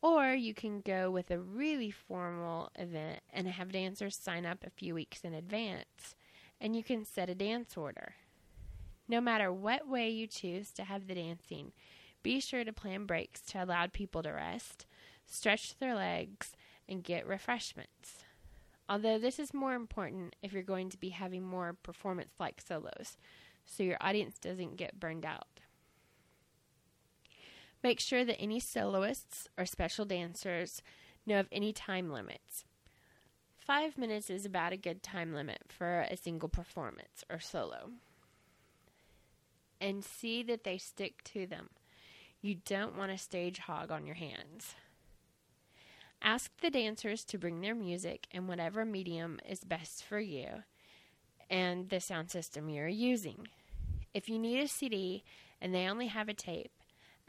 Or 0.00 0.32
you 0.32 0.54
can 0.54 0.80
go 0.80 1.10
with 1.10 1.30
a 1.30 1.38
really 1.38 1.90
formal 1.90 2.70
event 2.76 3.20
and 3.30 3.46
have 3.46 3.72
dancers 3.72 4.16
sign 4.16 4.46
up 4.46 4.64
a 4.64 4.70
few 4.70 4.94
weeks 4.94 5.20
in 5.22 5.34
advance, 5.34 6.14
and 6.62 6.74
you 6.74 6.82
can 6.82 7.04
set 7.04 7.28
a 7.28 7.34
dance 7.34 7.76
order. 7.76 8.14
No 9.06 9.20
matter 9.20 9.52
what 9.52 9.86
way 9.86 10.08
you 10.08 10.26
choose 10.26 10.70
to 10.70 10.84
have 10.84 11.08
the 11.08 11.14
dancing, 11.14 11.72
be 12.22 12.40
sure 12.40 12.64
to 12.64 12.72
plan 12.72 13.04
breaks 13.04 13.42
to 13.42 13.62
allow 13.62 13.86
people 13.88 14.22
to 14.22 14.30
rest, 14.30 14.86
stretch 15.26 15.76
their 15.76 15.94
legs, 15.94 16.54
and 16.88 17.04
get 17.04 17.26
refreshments. 17.26 18.24
Although 18.88 19.18
this 19.18 19.38
is 19.38 19.52
more 19.52 19.74
important 19.74 20.34
if 20.42 20.52
you're 20.52 20.62
going 20.62 20.88
to 20.90 20.98
be 20.98 21.10
having 21.10 21.42
more 21.42 21.76
performance 21.82 22.32
like 22.40 22.60
solos, 22.60 23.18
so 23.66 23.82
your 23.82 23.98
audience 24.00 24.38
doesn't 24.38 24.76
get 24.76 24.98
burned 24.98 25.26
out. 25.26 25.60
Make 27.82 28.00
sure 28.00 28.24
that 28.24 28.40
any 28.40 28.58
soloists 28.58 29.46
or 29.58 29.66
special 29.66 30.04
dancers 30.04 30.82
know 31.26 31.40
of 31.40 31.48
any 31.52 31.72
time 31.72 32.10
limits. 32.10 32.64
Five 33.56 33.98
minutes 33.98 34.30
is 34.30 34.46
about 34.46 34.72
a 34.72 34.78
good 34.78 35.02
time 35.02 35.34
limit 35.34 35.62
for 35.68 36.06
a 36.10 36.16
single 36.16 36.48
performance 36.48 37.22
or 37.30 37.38
solo. 37.38 37.90
And 39.80 40.02
see 40.02 40.42
that 40.44 40.64
they 40.64 40.78
stick 40.78 41.22
to 41.24 41.46
them. 41.46 41.68
You 42.40 42.56
don't 42.64 42.96
want 42.96 43.12
a 43.12 43.18
stage 43.18 43.58
hog 43.58 43.92
on 43.92 44.06
your 44.06 44.16
hands. 44.16 44.74
Ask 46.22 46.50
the 46.60 46.70
dancers 46.70 47.24
to 47.26 47.38
bring 47.38 47.60
their 47.60 47.74
music 47.74 48.26
in 48.30 48.46
whatever 48.46 48.84
medium 48.84 49.40
is 49.48 49.64
best 49.64 50.04
for 50.04 50.20
you 50.20 50.64
and 51.48 51.88
the 51.88 52.00
sound 52.00 52.30
system 52.30 52.68
you're 52.68 52.88
using. 52.88 53.48
If 54.12 54.28
you 54.28 54.38
need 54.38 54.60
a 54.62 54.68
CD 54.68 55.24
and 55.60 55.74
they 55.74 55.86
only 55.86 56.08
have 56.08 56.28
a 56.28 56.34
tape, 56.34 56.72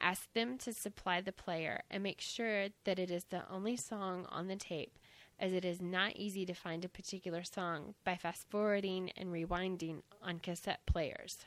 Ask 0.02 0.32
them 0.34 0.58
to 0.60 0.74
supply 0.74 1.20
the 1.20 1.34
player 1.34 1.84
and 1.92 2.02
make 2.02 2.22
sure 2.22 2.68
that 2.86 3.00
it 3.00 3.12
is 3.12 3.26
the 3.26 3.44
only 3.52 3.76
song 3.76 4.26
on 4.30 4.48
the 4.48 4.56
tape, 4.56 4.98
as 5.38 5.52
it 5.52 5.66
is 5.66 5.82
not 5.82 6.16
easy 6.16 6.46
to 6.46 6.54
find 6.54 6.86
a 6.86 6.90
particular 6.90 7.44
song 7.44 7.96
by 8.06 8.16
fast 8.16 8.50
forwarding 8.50 9.12
and 9.18 9.30
rewinding 9.30 10.04
on 10.22 10.40
cassette 10.40 10.86
players. 10.86 11.40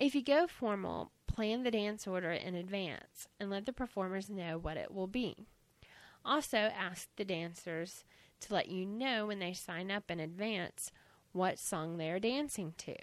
If 0.00 0.14
you 0.14 0.22
go 0.22 0.46
formal, 0.46 1.12
plan 1.34 1.64
the 1.64 1.70
dance 1.70 2.06
order 2.06 2.30
in 2.30 2.54
advance 2.54 3.26
and 3.40 3.50
let 3.50 3.66
the 3.66 3.72
performers 3.72 4.30
know 4.30 4.56
what 4.56 4.76
it 4.76 4.94
will 4.94 5.08
be. 5.08 5.46
Also, 6.24 6.56
ask 6.56 7.08
the 7.16 7.24
dancers 7.24 8.04
to 8.40 8.54
let 8.54 8.68
you 8.68 8.86
know 8.86 9.26
when 9.26 9.40
they 9.40 9.52
sign 9.52 9.90
up 9.90 10.10
in 10.10 10.20
advance 10.20 10.92
what 11.32 11.58
song 11.58 11.96
they 11.96 12.08
are 12.10 12.20
dancing 12.20 12.72
to. 12.78 12.94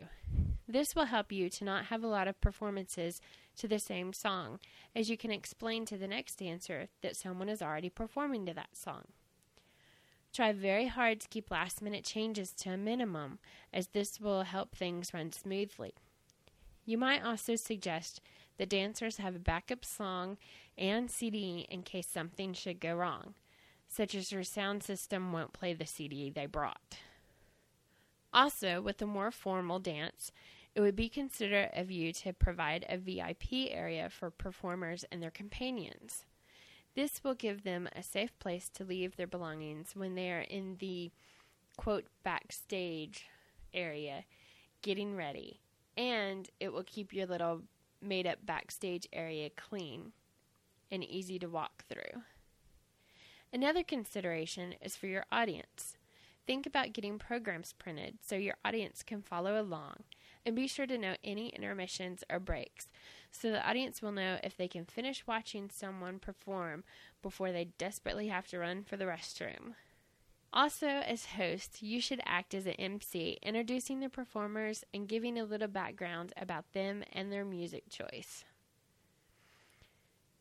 This 0.68 0.96
will 0.96 1.06
help 1.06 1.34
you 1.34 1.50
to 1.50 1.66
not 1.66 1.86
have 1.86 2.04
a 2.04 2.08
lot 2.08 2.30
of 2.30 2.40
performances 2.40 3.20
to 3.58 3.68
the 3.68 3.80
same 3.80 4.14
song, 4.14 4.60
as 4.96 5.10
you 5.10 5.18
can 5.18 5.32
explain 5.32 5.86
to 5.86 5.98
the 5.98 6.08
next 6.08 6.38
dancer 6.38 6.88
that 7.02 7.18
someone 7.18 7.50
is 7.50 7.62
already 7.62 7.90
performing 7.90 8.46
to 8.46 8.54
that 8.54 8.78
song. 8.78 9.04
Try 10.34 10.54
very 10.54 10.88
hard 10.88 11.20
to 11.20 11.28
keep 11.28 11.52
last 11.52 11.82
minute 11.82 12.06
changes 12.06 12.54
to 12.54 12.70
a 12.70 12.78
minimum, 12.78 13.40
as 13.74 13.88
this 13.88 14.22
will 14.22 14.44
help 14.44 14.74
things 14.74 15.14
run 15.14 15.34
smoothly. 15.34 15.94
You 16.86 16.98
might 16.98 17.24
also 17.24 17.56
suggest 17.56 18.22
that 18.58 18.70
dancers 18.70 19.18
have 19.18 19.36
a 19.36 19.40
backup 19.40 19.86
song 19.86 20.38
and 20.78 21.10
CD 21.10 21.66
in 21.70 21.84
case 21.84 22.08
something 22.08 22.54
should 22.54 22.80
go 22.80 22.96
wrong. 22.96 23.36
such 23.92 24.16
as 24.16 24.32
your 24.32 24.44
sound 24.44 24.82
system 24.82 25.34
won't 25.34 25.52
play 25.52 25.74
the 25.74 25.86
CD 25.86 26.30
they 26.30 26.46
brought. 26.46 26.98
Also, 28.34 28.82
with 28.82 29.02
a 29.02 29.06
more 29.06 29.32
formal 29.32 29.80
dance, 29.80 30.32
it 30.74 30.80
would 30.80 30.96
be 30.96 31.10
considerate 31.10 31.72
of 31.76 31.92
you 31.92 32.14
to 32.14 32.32
provide 32.32 32.86
a 32.88 32.98
VIP 32.98 33.70
area 33.70 34.10
for 34.10 34.32
performers 34.32 35.04
and 35.12 35.22
their 35.22 35.30
companions. 35.30 36.24
This 36.96 37.22
will 37.22 37.34
give 37.34 37.64
them 37.64 37.90
a 37.94 38.02
safe 38.02 38.38
place 38.40 38.70
to 38.76 38.86
leave 38.86 39.18
their 39.18 39.28
belongings 39.28 39.92
when 39.94 40.16
they 40.16 40.32
are 40.32 40.40
in 40.40 40.78
the 40.80 41.12
quote 41.76 42.06
backstage 42.24 43.26
area 43.74 44.24
getting 44.82 45.18
ready, 45.18 45.60
and 45.98 46.50
it 46.60 46.74
will 46.74 46.84
keep 46.84 47.14
your 47.14 47.26
little 47.26 47.62
made 48.02 48.26
up 48.26 48.46
backstage 48.46 49.08
area 49.14 49.50
clean 49.50 50.12
and 50.92 51.04
easy 51.04 51.38
to 51.40 51.48
walk 51.48 51.84
through. 51.88 52.24
Another 53.54 53.84
consideration 53.84 54.76
is 54.82 54.96
for 54.96 55.08
your 55.08 55.26
audience. 55.32 55.98
Think 56.48 56.66
about 56.66 56.94
getting 56.94 57.20
programs 57.20 57.74
printed 57.74 58.18
so 58.22 58.36
your 58.36 58.56
audience 58.66 59.04
can 59.04 59.22
follow 59.22 59.62
along 59.62 60.04
and 60.46 60.56
be 60.56 60.68
sure 60.68 60.88
to 60.88 60.98
note 60.98 61.20
any 61.24 61.50
intermissions 61.50 62.24
or 62.30 62.40
breaks 62.40 62.88
so 63.32 63.50
the 63.50 63.68
audience 63.68 64.02
will 64.02 64.12
know 64.12 64.38
if 64.44 64.58
they 64.58 64.68
can 64.68 64.86
finish 64.86 65.26
watching 65.26 65.70
someone 65.70 66.20
perform 66.20 66.84
before 67.22 67.52
they 67.52 67.70
desperately 67.78 68.28
have 68.28 68.48
to 68.48 68.60
run 68.60 68.84
for 68.84 68.98
the 68.98 69.06
restroom. 69.06 69.74
Also, 70.54 70.88
as 70.88 71.26
host, 71.38 71.82
you 71.82 72.02
should 72.02 72.22
act 72.26 72.54
as 72.54 72.66
an 72.66 72.74
MC, 72.74 73.38
introducing 73.42 74.02
the 74.02 74.10
performers 74.10 74.84
and 74.94 75.08
giving 75.08 75.40
a 75.40 75.46
little 75.46 75.70
background 75.70 76.34
about 76.36 76.74
them 76.74 77.04
and 77.14 77.32
their 77.32 77.46
music 77.46 77.90
choice. 77.90 78.44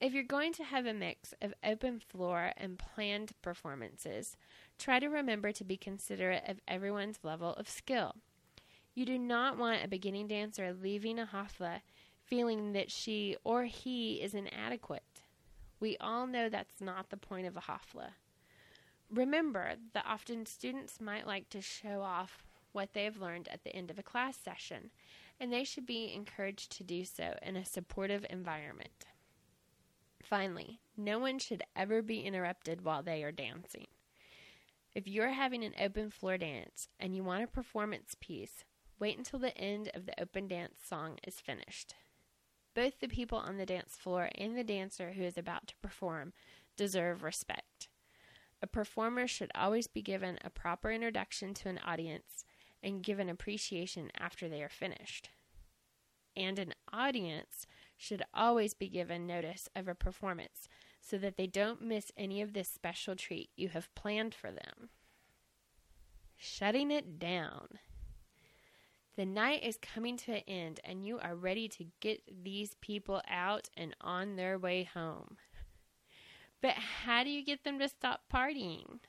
If 0.00 0.12
you're 0.12 0.24
going 0.24 0.52
to 0.54 0.64
have 0.64 0.86
a 0.86 0.94
mix 0.94 1.32
of 1.40 1.54
open 1.62 2.00
floor 2.00 2.52
and 2.56 2.78
planned 2.78 3.32
performances, 3.40 4.36
try 4.78 4.98
to 4.98 5.08
remember 5.08 5.52
to 5.52 5.62
be 5.62 5.76
considerate 5.76 6.42
of 6.48 6.60
everyone's 6.66 7.20
level 7.22 7.52
of 7.54 7.68
skill. 7.68 8.16
You 8.94 9.04
do 9.04 9.18
not 9.18 9.58
want 9.58 9.84
a 9.84 9.88
beginning 9.88 10.26
dancer 10.26 10.72
leaving 10.72 11.18
a 11.20 11.26
hafla 11.26 11.82
feeling 12.24 12.72
that 12.72 12.90
she 12.90 13.36
or 13.44 13.64
he 13.64 14.14
is 14.22 14.34
inadequate. 14.34 15.22
We 15.78 15.96
all 15.98 16.26
know 16.26 16.48
that's 16.48 16.80
not 16.80 17.10
the 17.10 17.16
point 17.16 17.46
of 17.46 17.56
a 17.56 17.60
hafla. 17.60 18.12
Remember 19.12 19.74
that 19.92 20.06
often 20.06 20.46
students 20.46 21.00
might 21.00 21.26
like 21.26 21.48
to 21.50 21.60
show 21.60 22.02
off 22.02 22.44
what 22.72 22.92
they 22.92 23.04
have 23.04 23.20
learned 23.20 23.48
at 23.48 23.64
the 23.64 23.74
end 23.74 23.90
of 23.90 23.98
a 23.98 24.04
class 24.04 24.36
session, 24.36 24.90
and 25.40 25.52
they 25.52 25.64
should 25.64 25.86
be 25.86 26.12
encouraged 26.14 26.70
to 26.72 26.84
do 26.84 27.04
so 27.04 27.34
in 27.42 27.56
a 27.56 27.64
supportive 27.64 28.24
environment. 28.30 29.06
Finally, 30.22 30.80
no 30.96 31.18
one 31.18 31.38
should 31.38 31.64
ever 31.74 32.02
be 32.02 32.20
interrupted 32.20 32.84
while 32.84 33.02
they 33.02 33.24
are 33.24 33.32
dancing. 33.32 33.86
If 34.94 35.08
you're 35.08 35.30
having 35.30 35.64
an 35.64 35.74
open 35.80 36.10
floor 36.10 36.38
dance 36.38 36.88
and 36.98 37.16
you 37.16 37.24
want 37.24 37.44
a 37.44 37.48
performance 37.48 38.16
piece, 38.20 38.64
wait 38.98 39.18
until 39.18 39.38
the 39.38 39.56
end 39.58 39.90
of 39.94 40.06
the 40.06 40.20
open 40.20 40.46
dance 40.46 40.78
song 40.84 41.18
is 41.26 41.40
finished. 41.40 41.94
Both 42.74 43.00
the 43.00 43.08
people 43.08 43.38
on 43.38 43.56
the 43.56 43.66
dance 43.66 43.96
floor 43.96 44.30
and 44.36 44.56
the 44.56 44.62
dancer 44.62 45.12
who 45.12 45.22
is 45.22 45.36
about 45.36 45.66
to 45.68 45.76
perform 45.82 46.32
deserve 46.76 47.24
respect. 47.24 47.88
A 48.62 48.66
performer 48.66 49.26
should 49.26 49.50
always 49.54 49.86
be 49.86 50.02
given 50.02 50.38
a 50.44 50.50
proper 50.50 50.90
introduction 50.90 51.54
to 51.54 51.68
an 51.68 51.78
audience 51.78 52.44
and 52.82 53.02
given 53.02 53.28
appreciation 53.28 54.10
after 54.18 54.48
they 54.48 54.62
are 54.62 54.68
finished. 54.68 55.30
And 56.36 56.58
an 56.58 56.74
audience 56.92 57.66
should 57.96 58.22
always 58.32 58.74
be 58.74 58.88
given 58.88 59.26
notice 59.26 59.68
of 59.74 59.88
a 59.88 59.94
performance 59.94 60.68
so 61.00 61.18
that 61.18 61.36
they 61.36 61.46
don't 61.46 61.82
miss 61.82 62.12
any 62.16 62.40
of 62.42 62.52
this 62.52 62.68
special 62.68 63.16
treat 63.16 63.50
you 63.56 63.68
have 63.70 63.94
planned 63.94 64.34
for 64.34 64.50
them. 64.50 64.90
Shutting 66.36 66.90
it 66.90 67.18
down. 67.18 67.68
The 69.16 69.26
night 69.26 69.62
is 69.62 69.76
coming 69.76 70.16
to 70.18 70.32
an 70.32 70.42
end, 70.46 70.80
and 70.84 71.04
you 71.04 71.18
are 71.18 71.34
ready 71.34 71.68
to 71.68 71.84
get 72.00 72.22
these 72.42 72.74
people 72.80 73.20
out 73.28 73.68
and 73.76 73.94
on 74.00 74.36
their 74.36 74.58
way 74.58 74.84
home. 74.84 75.36
But 76.62 76.74
how 77.04 77.24
do 77.24 77.30
you 77.30 77.44
get 77.44 77.64
them 77.64 77.78
to 77.78 77.88
stop 77.88 78.22
partying? 78.32 79.00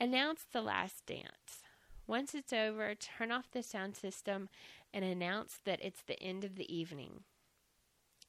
Announce 0.00 0.44
the 0.50 0.62
last 0.62 1.04
dance. 1.06 1.62
Once 2.06 2.34
it's 2.34 2.52
over, 2.52 2.94
turn 2.94 3.30
off 3.30 3.50
the 3.50 3.62
sound 3.62 3.96
system 3.96 4.48
and 4.94 5.04
announce 5.04 5.58
that 5.64 5.80
it's 5.82 6.02
the 6.02 6.20
end 6.22 6.44
of 6.44 6.56
the 6.56 6.74
evening. 6.74 7.24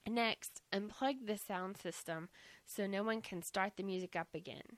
Next, 0.08 0.62
unplug 0.74 1.28
the 1.28 1.38
sound 1.38 1.78
system 1.78 2.30
so 2.66 2.88
no 2.88 3.04
one 3.04 3.22
can 3.22 3.42
start 3.42 3.74
the 3.78 3.84
music 3.84 4.16
up 4.16 4.30
again. 4.34 4.78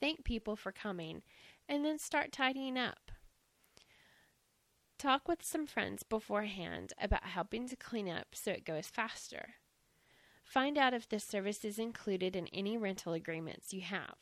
Thank 0.00 0.24
people 0.24 0.56
for 0.56 0.72
coming 0.72 1.22
and 1.68 1.84
then 1.84 1.98
start 1.98 2.32
tidying 2.32 2.76
up. 2.76 3.10
Talk 4.98 5.26
with 5.26 5.42
some 5.42 5.66
friends 5.66 6.02
beforehand 6.02 6.92
about 7.00 7.24
helping 7.24 7.68
to 7.68 7.76
clean 7.76 8.08
up 8.08 8.28
so 8.34 8.52
it 8.52 8.64
goes 8.64 8.86
faster. 8.86 9.54
Find 10.52 10.76
out 10.76 10.92
if 10.92 11.08
this 11.08 11.24
service 11.24 11.64
is 11.64 11.78
included 11.78 12.36
in 12.36 12.46
any 12.48 12.76
rental 12.76 13.14
agreements 13.14 13.72
you 13.72 13.80
have. 13.80 14.16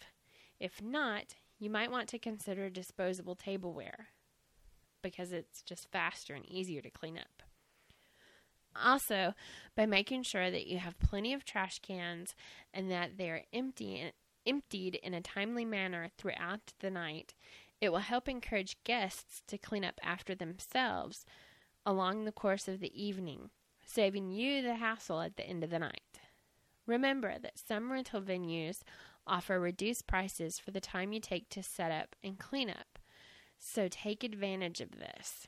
If 0.60 0.80
not, 0.80 1.34
you 1.58 1.68
might 1.68 1.90
want 1.90 2.08
to 2.10 2.20
consider 2.20 2.70
disposable 2.70 3.34
tableware 3.34 4.10
because 5.02 5.32
it's 5.32 5.60
just 5.60 5.90
faster 5.90 6.34
and 6.34 6.46
easier 6.46 6.82
to 6.82 6.88
clean 6.88 7.18
up. 7.18 7.42
Also, 8.80 9.34
by 9.74 9.86
making 9.86 10.22
sure 10.22 10.52
that 10.52 10.68
you 10.68 10.78
have 10.78 11.00
plenty 11.00 11.32
of 11.32 11.44
trash 11.44 11.80
cans 11.80 12.36
and 12.72 12.88
that 12.92 13.18
they 13.18 13.28
are 13.28 13.42
empty, 13.52 14.12
emptied 14.46 15.00
in 15.02 15.14
a 15.14 15.20
timely 15.20 15.64
manner 15.64 16.10
throughout 16.16 16.74
the 16.78 16.92
night, 16.92 17.34
it 17.80 17.90
will 17.90 17.98
help 17.98 18.28
encourage 18.28 18.76
guests 18.84 19.42
to 19.48 19.58
clean 19.58 19.84
up 19.84 19.98
after 20.00 20.36
themselves 20.36 21.24
along 21.84 22.24
the 22.24 22.30
course 22.30 22.68
of 22.68 22.78
the 22.78 23.04
evening, 23.04 23.50
saving 23.84 24.30
you 24.30 24.62
the 24.62 24.76
hassle 24.76 25.20
at 25.22 25.36
the 25.36 25.44
end 25.44 25.64
of 25.64 25.70
the 25.70 25.80
night. 25.80 26.02
Remember 26.86 27.36
that 27.38 27.58
some 27.58 27.92
rental 27.92 28.20
venues 28.20 28.80
offer 29.26 29.60
reduced 29.60 30.06
prices 30.06 30.58
for 30.58 30.70
the 30.70 30.80
time 30.80 31.12
you 31.12 31.20
take 31.20 31.48
to 31.50 31.62
set 31.62 31.92
up 31.92 32.16
and 32.24 32.38
clean 32.38 32.70
up, 32.70 32.98
so 33.58 33.88
take 33.88 34.24
advantage 34.24 34.80
of 34.80 34.92
this. 34.92 35.46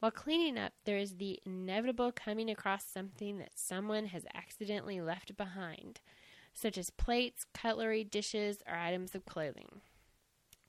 While 0.00 0.12
cleaning 0.12 0.56
up, 0.56 0.74
there 0.84 0.96
is 0.96 1.16
the 1.16 1.40
inevitable 1.44 2.12
coming 2.12 2.48
across 2.48 2.84
something 2.84 3.38
that 3.38 3.58
someone 3.58 4.06
has 4.06 4.24
accidentally 4.32 5.00
left 5.00 5.36
behind, 5.36 6.00
such 6.54 6.78
as 6.78 6.90
plates, 6.90 7.44
cutlery, 7.52 8.04
dishes, 8.04 8.58
or 8.66 8.76
items 8.76 9.14
of 9.16 9.26
clothing. 9.26 9.80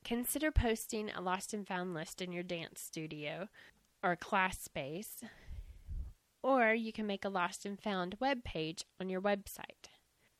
Consider 0.03 0.51
posting 0.51 1.11
a 1.11 1.21
lost 1.21 1.53
and 1.53 1.67
found 1.67 1.93
list 1.93 2.21
in 2.21 2.31
your 2.31 2.43
dance 2.43 2.81
studio 2.81 3.49
or 4.01 4.15
class 4.15 4.59
space 4.59 5.23
or 6.41 6.73
you 6.73 6.91
can 6.91 7.07
make 7.07 7.25
a 7.25 7.29
lost 7.29 7.65
and 7.65 7.79
found 7.79 8.17
web 8.19 8.43
page 8.43 8.85
on 8.99 9.09
your 9.09 9.21
website. 9.21 9.89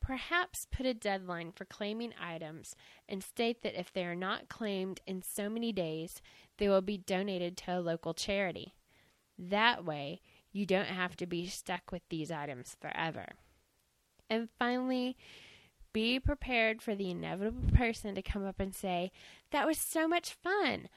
Perhaps 0.00 0.66
put 0.72 0.86
a 0.86 0.94
deadline 0.94 1.52
for 1.52 1.64
claiming 1.64 2.14
items 2.20 2.74
and 3.08 3.22
state 3.22 3.62
that 3.62 3.78
if 3.78 3.92
they 3.92 4.04
are 4.04 4.14
not 4.14 4.48
claimed 4.48 5.00
in 5.06 5.22
so 5.22 5.48
many 5.48 5.72
days, 5.72 6.20
they 6.58 6.68
will 6.68 6.80
be 6.80 6.98
donated 6.98 7.56
to 7.58 7.78
a 7.78 7.80
local 7.80 8.14
charity. 8.14 8.74
That 9.38 9.84
way, 9.84 10.20
you 10.52 10.66
don't 10.66 10.86
have 10.86 11.16
to 11.16 11.26
be 11.26 11.46
stuck 11.46 11.92
with 11.92 12.02
these 12.08 12.30
items 12.30 12.76
forever. 12.80 13.26
And 14.28 14.48
finally, 14.58 15.16
be 15.92 16.20
prepared 16.20 16.82
for 16.82 16.94
the 16.94 17.10
inevitable 17.10 17.70
person 17.76 18.14
to 18.14 18.22
come 18.22 18.46
up 18.46 18.60
and 18.60 18.74
say, 18.74 19.12
That 19.50 19.66
was 19.66 19.78
so 19.78 20.06
much 20.06 20.34
fun. 20.42 20.88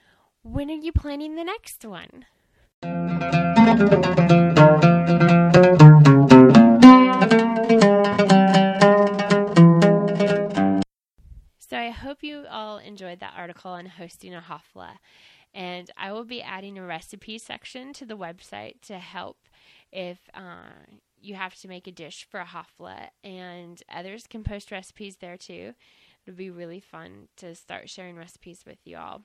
When 0.43 0.69
are 0.69 0.73
you 0.73 0.91
planning 0.91 1.35
the 1.35 1.43
next 1.43 1.85
one? 1.85 2.25
All 12.73 12.79
enjoyed 12.79 13.19
that 13.19 13.33
article 13.37 13.71
on 13.71 13.85
hosting 13.85 14.33
a 14.33 14.41
hafla. 14.41 14.97
And 15.53 15.91
I 15.97 16.11
will 16.11 16.25
be 16.25 16.41
adding 16.41 16.77
a 16.77 16.85
recipe 16.85 17.37
section 17.37 17.93
to 17.93 18.05
the 18.05 18.17
website 18.17 18.81
to 18.83 18.97
help 18.97 19.37
if 19.91 20.17
uh, 20.33 20.95
you 21.21 21.35
have 21.35 21.55
to 21.55 21.67
make 21.67 21.85
a 21.85 21.91
dish 21.91 22.27
for 22.29 22.39
a 22.39 22.45
hafla. 22.45 23.09
And 23.23 23.81
others 23.93 24.25
can 24.27 24.43
post 24.43 24.71
recipes 24.71 25.17
there 25.17 25.37
too. 25.37 25.73
It'll 26.25 26.37
be 26.37 26.49
really 26.49 26.79
fun 26.79 27.27
to 27.37 27.53
start 27.53 27.89
sharing 27.89 28.15
recipes 28.15 28.63
with 28.65 28.79
you 28.85 28.97
all. 28.97 29.21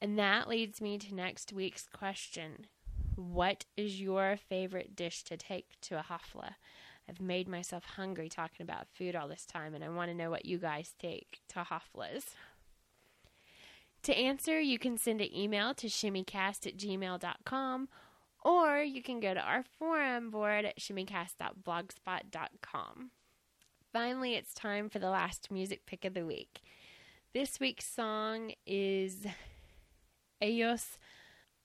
And 0.00 0.18
that 0.18 0.48
leads 0.48 0.80
me 0.80 0.98
to 0.98 1.14
next 1.14 1.52
week's 1.52 1.86
question 1.92 2.66
What 3.14 3.64
is 3.76 4.00
your 4.00 4.36
favorite 4.36 4.96
dish 4.96 5.22
to 5.24 5.36
take 5.36 5.80
to 5.82 5.98
a 5.98 6.02
hafla? 6.02 6.54
I've 7.08 7.20
made 7.20 7.48
myself 7.48 7.84
hungry 7.84 8.28
talking 8.28 8.64
about 8.64 8.88
food 8.88 9.14
all 9.14 9.28
this 9.28 9.46
time, 9.46 9.74
and 9.74 9.84
I 9.84 9.88
want 9.88 10.10
to 10.10 10.16
know 10.16 10.28
what 10.28 10.44
you 10.44 10.58
guys 10.58 10.92
take 10.98 11.40
to 11.50 11.60
haflas. 11.60 12.34
To 14.06 14.16
answer, 14.16 14.58
you 14.60 14.78
can 14.78 14.96
send 14.98 15.20
an 15.20 15.34
email 15.34 15.74
to 15.74 15.88
shimmycast 15.88 16.64
at 16.64 16.76
gmail.com 16.76 17.88
or 18.44 18.78
you 18.78 19.02
can 19.02 19.18
go 19.18 19.34
to 19.34 19.40
our 19.40 19.64
forum 19.64 20.30
board 20.30 20.64
at 20.64 20.78
shimmycast.blogspot.com. 20.78 23.10
finally, 23.92 24.36
it's 24.36 24.54
time 24.54 24.88
for 24.88 25.00
the 25.00 25.10
last 25.10 25.50
music 25.50 25.86
pick 25.86 26.04
of 26.04 26.14
the 26.14 26.24
week. 26.24 26.60
This 27.34 27.58
week's 27.58 27.84
song 27.84 28.52
is 28.64 29.26
Eos 30.40 31.00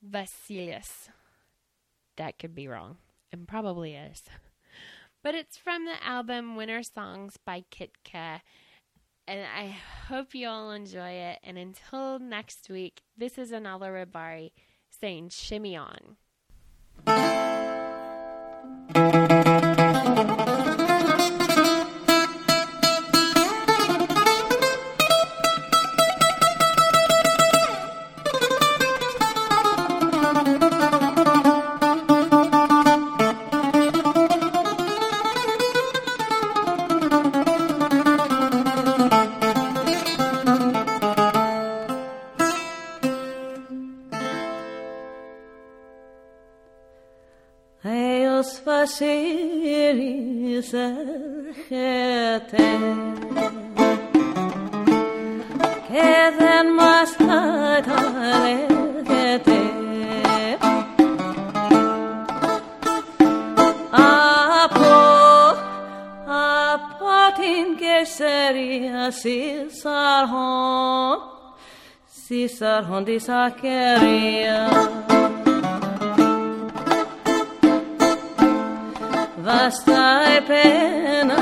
Vasilius. 0.03 1.09
That 2.17 2.39
could 2.39 2.55
be 2.55 2.67
wrong, 2.67 2.97
and 3.31 3.47
probably 3.47 3.93
is. 3.93 4.23
But 5.23 5.35
it's 5.35 5.57
from 5.57 5.85
the 5.85 6.03
album 6.03 6.55
Winter 6.55 6.81
Songs 6.81 7.37
by 7.45 7.65
Kitka, 7.69 8.41
and 9.31 9.45
I 9.45 9.77
hope 10.09 10.35
you 10.35 10.49
all 10.49 10.71
enjoy 10.71 11.09
it. 11.09 11.39
And 11.41 11.57
until 11.57 12.19
next 12.19 12.69
week, 12.69 13.01
this 13.17 13.37
is 13.37 13.51
Anala 13.51 13.87
Rabari 13.87 14.51
saying 14.89 15.29
shimmy 15.29 15.77
on. 15.77 16.17
sarhon 72.61 73.03
di 73.03 73.17
sakeria 73.17 74.69
Vasta 79.41 80.37
e 80.37 80.41
pena 80.45 81.41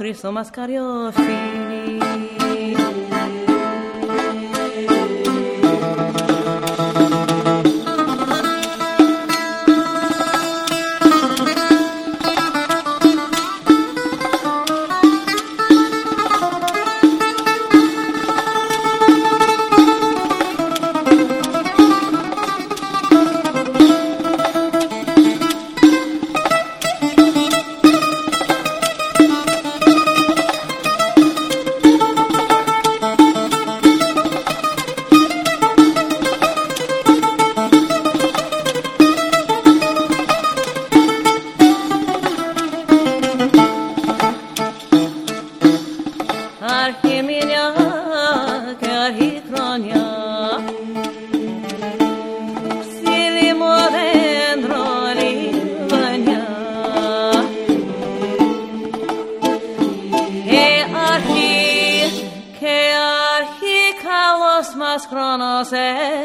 Cristo 0.00 0.32
más 0.32 0.50
cariófilo. 0.50 1.20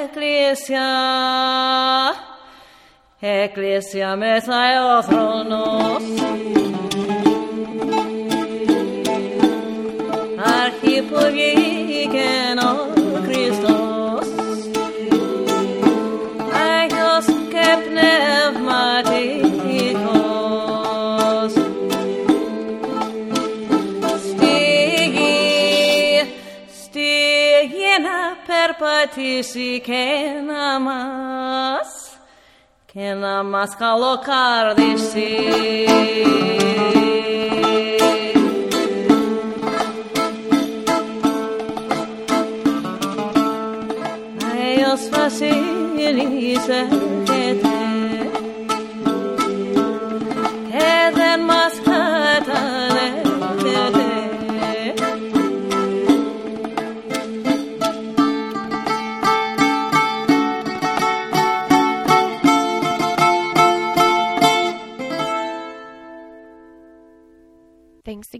Εκκλησιά 0.03 0.89
εκκλησιά 3.19 4.15
μέσα 4.15 4.55
ο 4.97 5.03
θρόνος 5.03 6.03
αρχή 10.65 11.01
που 11.01 11.17
βγήκε 11.31 12.31
ο 12.61 13.21
Χριστός. 13.25 14.27
Άγιος 16.75 17.25
και 17.25 17.67
πνευματικός 17.85 18.64
περπατήσει 28.74 29.80
και 29.80 30.04
να 30.46 30.80
μας 30.80 32.10
και 32.92 33.12
να 33.12 33.42
μας 33.42 33.76
καλοκαρδίσει. 33.76 35.28
Άγιος 44.52 45.08
Βασίλης 45.10 46.66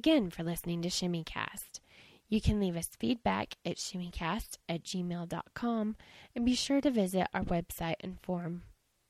again 0.05 0.29
for 0.29 0.43
listening 0.43 0.83
to 0.83 0.87
ShimmyCast. 0.87 1.79
You 2.29 2.39
can 2.39 2.59
leave 2.59 2.77
us 2.77 2.89
feedback 2.99 3.55
at 3.65 3.77
shimmycast 3.77 4.59
at 4.69 4.83
gmail.com 4.83 5.95
and 6.35 6.45
be 6.45 6.53
sure 6.53 6.79
to 6.81 6.91
visit 6.91 7.25
our 7.33 7.41
website 7.41 7.95
and 8.01 8.19
forum 8.21 8.61